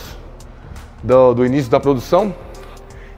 do, 1.03 1.33
do 1.33 1.47
início 1.47 1.71
da 1.71 1.81
produção. 1.81 2.35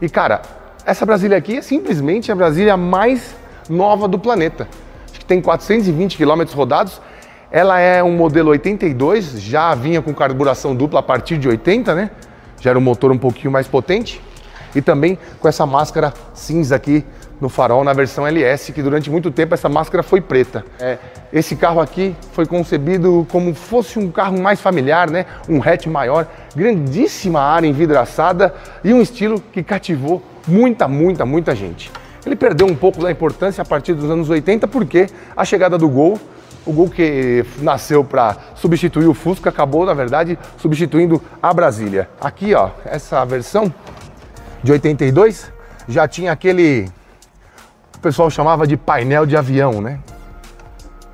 E 0.01 0.09
cara, 0.09 0.43
essa 0.87 1.05
Brasília 1.05 1.37
aqui 1.37 1.57
é 1.57 1.63
simplesmente 1.63 2.31
a 2.31 2.37
Brasília 2.37 2.77
mais 2.77 3.35
nova 3.69 4.07
do 4.07 4.19
planeta. 4.19 4.69
Que 5.23 5.25
tem 5.25 5.41
420 5.41 6.17
quilômetros 6.17 6.57
rodados. 6.57 7.01
Ela 7.49 7.79
é 7.79 8.03
um 8.03 8.11
modelo 8.17 8.51
82, 8.51 9.41
já 9.41 9.73
vinha 9.73 10.03
com 10.03 10.13
carburação 10.13 10.75
dupla 10.75 10.99
a 10.99 11.03
partir 11.03 11.39
de 11.39 11.47
80, 11.47 11.95
né? 11.95 12.11
Já 12.61 12.71
era 12.71 12.79
um 12.79 12.83
motor 12.83 13.13
um 13.13 13.19
pouquinho 13.19 13.53
mais 13.53 13.69
potente. 13.69 14.21
E 14.75 14.83
também 14.83 15.17
com 15.39 15.47
essa 15.47 15.65
máscara 15.65 16.13
cinza 16.35 16.75
aqui 16.75 17.05
no 17.41 17.49
farol 17.49 17.85
na 17.85 17.93
versão 17.93 18.27
LS, 18.27 18.73
que 18.73 18.83
durante 18.83 19.11
muito 19.11 19.31
tempo 19.31 19.55
essa 19.55 19.69
máscara 19.69 20.03
foi 20.03 20.21
preta. 20.21 20.65
É, 20.81 20.99
esse 21.33 21.55
carro 21.55 21.81
aqui 21.81 22.17
foi 22.33 22.47
concebido 22.47 23.25
como 23.31 23.55
fosse 23.55 23.99
um 23.99 24.11
carro 24.11 24.41
mais 24.41 24.61
familiar, 24.61 25.09
né? 25.09 25.27
um 25.49 25.63
hatch 25.63 25.87
maior, 25.87 26.27
grandíssima 26.57 27.41
área 27.41 27.69
envidraçada 27.69 28.53
e 28.83 28.93
um 28.93 29.01
estilo 29.01 29.41
que 29.53 29.63
cativou 29.63 30.21
muita, 30.49 30.89
muita, 30.89 31.25
muita 31.25 31.55
gente. 31.55 31.93
Ele 32.25 32.37
perdeu 32.37 32.67
um 32.67 32.75
pouco 32.75 33.01
da 33.03 33.11
importância 33.11 33.63
a 33.63 33.65
partir 33.65 33.95
dos 33.95 34.11
anos 34.11 34.31
80 34.31 34.69
porque 34.69 35.09
a 35.37 35.45
chegada 35.45 35.77
do 35.77 35.89
Gol, 35.89 36.21
o 36.65 36.73
Gol 36.73 36.89
que 36.89 37.45
nasceu 37.59 38.05
para 38.05 38.37
substituir 38.55 39.07
o 39.07 39.15
Fusca, 39.15 39.51
acabou, 39.51 39.85
na 39.85 39.95
verdade, 39.95 40.39
substituindo 40.57 41.21
a 41.43 41.53
Brasília. 41.53 42.09
Aqui, 42.21 42.55
ó, 42.55 42.71
essa 42.85 43.25
versão 43.25 43.73
de 44.63 44.71
82 44.71 45.53
já 45.89 46.07
tinha 46.07 46.31
aquele 46.31 46.89
o 47.97 48.01
pessoal 48.03 48.29
chamava 48.31 48.67
de 48.67 48.77
painel 48.77 49.25
de 49.25 49.37
avião, 49.37 49.81
né? 49.81 50.01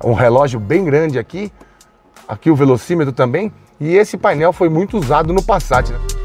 Um 0.03 0.13
relógio 0.13 0.59
bem 0.59 0.83
grande 0.83 1.19
aqui, 1.19 1.51
aqui 2.27 2.49
o 2.49 2.55
velocímetro 2.55 3.13
também, 3.13 3.51
e 3.79 3.95
esse 3.95 4.17
painel 4.17 4.51
foi 4.51 4.69
muito 4.69 4.97
usado 4.97 5.31
no 5.31 5.43
Passat. 5.43 5.91
Né? 5.91 6.18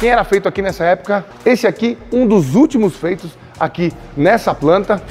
Quem 0.00 0.08
era 0.08 0.24
feito 0.24 0.48
aqui 0.48 0.62
nessa 0.62 0.82
época? 0.82 1.26
Esse 1.44 1.66
aqui, 1.66 1.98
um 2.10 2.26
dos 2.26 2.54
últimos 2.54 2.96
feitos 2.96 3.36
aqui 3.58 3.92
nessa 4.16 4.54
planta. 4.54 5.02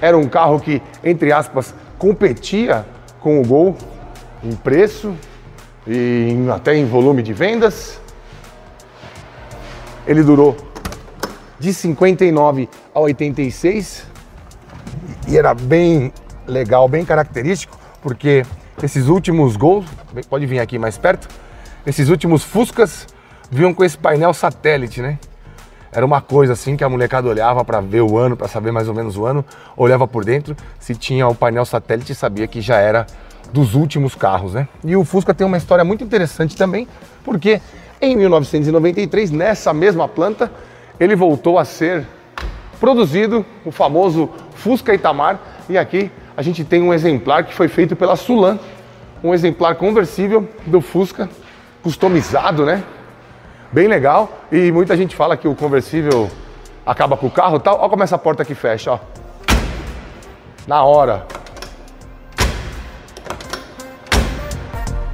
Era 0.00 0.18
um 0.18 0.28
carro 0.28 0.58
que, 0.58 0.82
entre 1.04 1.30
aspas, 1.30 1.72
competia 1.96 2.84
com 3.20 3.40
o 3.40 3.46
Gol 3.46 3.78
em 4.42 4.56
preço 4.56 5.14
e 5.86 6.36
até 6.52 6.74
em 6.74 6.84
volume 6.84 7.22
de 7.22 7.32
vendas. 7.32 8.00
Ele 10.04 10.24
durou 10.24 10.56
de 11.60 11.72
59 11.72 12.68
a 12.92 12.98
86 12.98 14.04
e 15.28 15.38
era 15.38 15.54
bem 15.54 16.12
legal, 16.44 16.88
bem 16.88 17.04
característico, 17.04 17.78
porque 18.02 18.44
esses 18.82 19.06
últimos 19.06 19.54
gols, 19.54 19.86
pode 20.28 20.44
vir 20.44 20.58
aqui 20.58 20.76
mais 20.76 20.98
perto, 20.98 21.28
esses 21.86 22.08
últimos 22.08 22.42
Fuscas 22.42 23.06
vinham 23.50 23.72
com 23.72 23.84
esse 23.84 23.96
painel 23.96 24.32
satélite, 24.34 25.00
né? 25.00 25.18
Era 25.90 26.04
uma 26.04 26.20
coisa 26.20 26.52
assim 26.52 26.76
que 26.76 26.84
a 26.84 26.88
molecada 26.88 27.28
olhava 27.28 27.64
para 27.64 27.80
ver 27.80 28.02
o 28.02 28.18
ano, 28.18 28.36
para 28.36 28.46
saber 28.46 28.70
mais 28.70 28.88
ou 28.88 28.94
menos 28.94 29.16
o 29.16 29.24
ano, 29.24 29.44
olhava 29.76 30.06
por 30.06 30.24
dentro, 30.24 30.54
se 30.78 30.94
tinha 30.94 31.26
o 31.26 31.34
painel 31.34 31.64
satélite 31.64 32.14
sabia 32.14 32.46
que 32.46 32.60
já 32.60 32.76
era 32.76 33.06
dos 33.52 33.74
últimos 33.74 34.14
carros, 34.14 34.52
né? 34.52 34.68
E 34.84 34.94
o 34.94 35.04
Fusca 35.04 35.32
tem 35.32 35.46
uma 35.46 35.56
história 35.56 35.84
muito 35.84 36.04
interessante 36.04 36.56
também, 36.56 36.86
porque 37.24 37.60
em 38.00 38.14
1993, 38.16 39.30
nessa 39.30 39.72
mesma 39.72 40.06
planta, 40.06 40.52
ele 41.00 41.16
voltou 41.16 41.58
a 41.58 41.64
ser 41.64 42.06
produzido, 42.78 43.44
o 43.64 43.72
famoso 43.72 44.28
Fusca 44.54 44.94
Itamar, 44.94 45.40
e 45.68 45.76
aqui 45.78 46.10
a 46.36 46.42
gente 46.42 46.62
tem 46.64 46.82
um 46.82 46.92
exemplar 46.92 47.44
que 47.44 47.54
foi 47.54 47.66
feito 47.66 47.96
pela 47.96 48.14
Sulan, 48.14 48.58
um 49.24 49.34
exemplar 49.34 49.74
conversível 49.74 50.48
do 50.66 50.80
Fusca, 50.80 51.28
customizado, 51.82 52.64
né? 52.64 52.84
Bem 53.70 53.86
legal, 53.86 54.30
e 54.50 54.72
muita 54.72 54.96
gente 54.96 55.14
fala 55.14 55.36
que 55.36 55.46
o 55.46 55.54
conversível 55.54 56.30
acaba 56.86 57.18
com 57.18 57.26
o 57.26 57.30
carro 57.30 57.58
e 57.58 57.60
tal. 57.60 57.78
Olha 57.78 57.90
como 57.90 58.02
essa 58.02 58.16
porta 58.16 58.42
aqui 58.42 58.54
fecha, 58.54 58.92
ó. 58.92 58.98
Na 60.66 60.84
hora. 60.84 61.26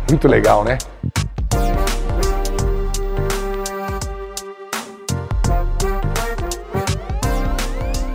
Muito 0.09 0.29
legal, 0.29 0.63
né? 0.63 0.79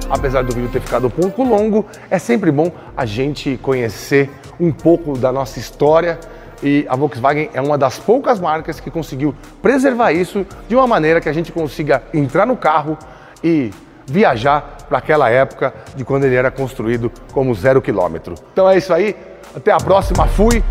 apesar 0.09 0.43
do 0.43 0.53
vídeo 0.53 0.69
ter 0.69 0.81
ficado 0.81 1.07
um 1.07 1.09
pouco 1.09 1.43
longo, 1.43 1.85
é 2.09 2.19
sempre 2.19 2.51
bom 2.51 2.71
a 2.97 3.05
gente 3.05 3.57
conhecer 3.61 4.29
um 4.59 4.71
pouco 4.71 5.17
da 5.17 5.31
nossa 5.31 5.59
história 5.59 6.19
e 6.61 6.85
a 6.89 6.95
Volkswagen 6.95 7.49
é 7.53 7.61
uma 7.61 7.77
das 7.77 7.97
poucas 7.97 8.39
marcas 8.39 8.79
que 8.79 8.91
conseguiu 8.91 9.33
preservar 9.61 10.11
isso 10.11 10.45
de 10.67 10.75
uma 10.75 10.87
maneira 10.87 11.21
que 11.21 11.29
a 11.29 11.33
gente 11.33 11.51
consiga 11.51 12.03
entrar 12.13 12.45
no 12.45 12.57
carro 12.57 12.97
e 13.43 13.71
viajar 14.05 14.77
para 14.87 14.97
aquela 14.97 15.29
época 15.29 15.73
de 15.95 16.03
quando 16.03 16.25
ele 16.25 16.35
era 16.35 16.51
construído 16.51 17.11
como 17.31 17.53
zero 17.53 17.81
quilômetro. 17.81 18.35
Então 18.51 18.69
é 18.69 18.77
isso 18.77 18.93
aí, 18.93 19.15
até 19.55 19.71
a 19.71 19.77
próxima, 19.77 20.27
fui! 20.27 20.63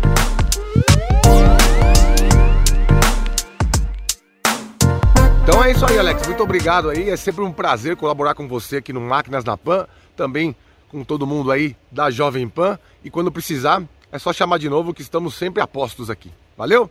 Então 5.41 5.63
é 5.63 5.71
isso 5.71 5.83
aí, 5.85 5.97
Alex. 5.97 6.27
Muito 6.27 6.43
obrigado 6.43 6.89
aí. 6.89 7.09
É 7.09 7.17
sempre 7.17 7.43
um 7.43 7.51
prazer 7.51 7.95
colaborar 7.95 8.35
com 8.35 8.47
você 8.47 8.77
aqui 8.77 8.93
no 8.93 9.01
Máquinas 9.01 9.43
na 9.43 9.57
Pan, 9.57 9.87
também 10.15 10.55
com 10.89 11.03
todo 11.03 11.25
mundo 11.25 11.51
aí 11.51 11.75
da 11.91 12.11
Jovem 12.11 12.47
Pan. 12.47 12.77
E 13.03 13.09
quando 13.09 13.31
precisar, 13.31 13.81
é 14.11 14.19
só 14.19 14.33
chamar 14.33 14.57
de 14.57 14.69
novo 14.69 14.93
que 14.93 15.01
estamos 15.01 15.35
sempre 15.35 15.61
a 15.61 15.67
postos 15.67 16.09
aqui. 16.09 16.31
Valeu? 16.57 16.89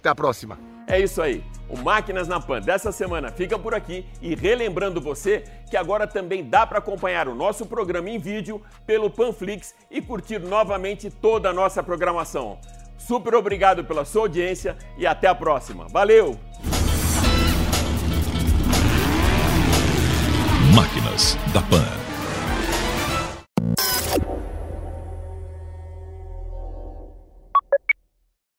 Até 0.00 0.08
a 0.08 0.14
próxima. 0.14 0.58
É 0.86 1.00
isso 1.00 1.20
aí. 1.20 1.42
O 1.68 1.76
Máquinas 1.76 2.28
na 2.28 2.38
Pan 2.38 2.60
dessa 2.60 2.92
semana 2.92 3.32
fica 3.32 3.58
por 3.58 3.74
aqui 3.74 4.06
e 4.22 4.34
relembrando 4.34 5.00
você 5.00 5.42
que 5.68 5.76
agora 5.76 6.06
também 6.06 6.44
dá 6.44 6.64
para 6.64 6.78
acompanhar 6.78 7.26
o 7.26 7.34
nosso 7.34 7.66
programa 7.66 8.08
em 8.08 8.18
vídeo 8.18 8.62
pelo 8.86 9.10
Panflix 9.10 9.74
e 9.90 10.00
curtir 10.00 10.38
novamente 10.38 11.10
toda 11.10 11.50
a 11.50 11.52
nossa 11.52 11.82
programação. 11.82 12.58
Super 12.96 13.34
obrigado 13.34 13.84
pela 13.84 14.04
sua 14.04 14.22
audiência 14.22 14.76
e 14.96 15.06
até 15.06 15.26
a 15.26 15.34
próxima. 15.34 15.86
Valeu! 15.88 16.38
Máquinas 20.72 21.36
da 21.52 21.62
Pan. 21.62 22.05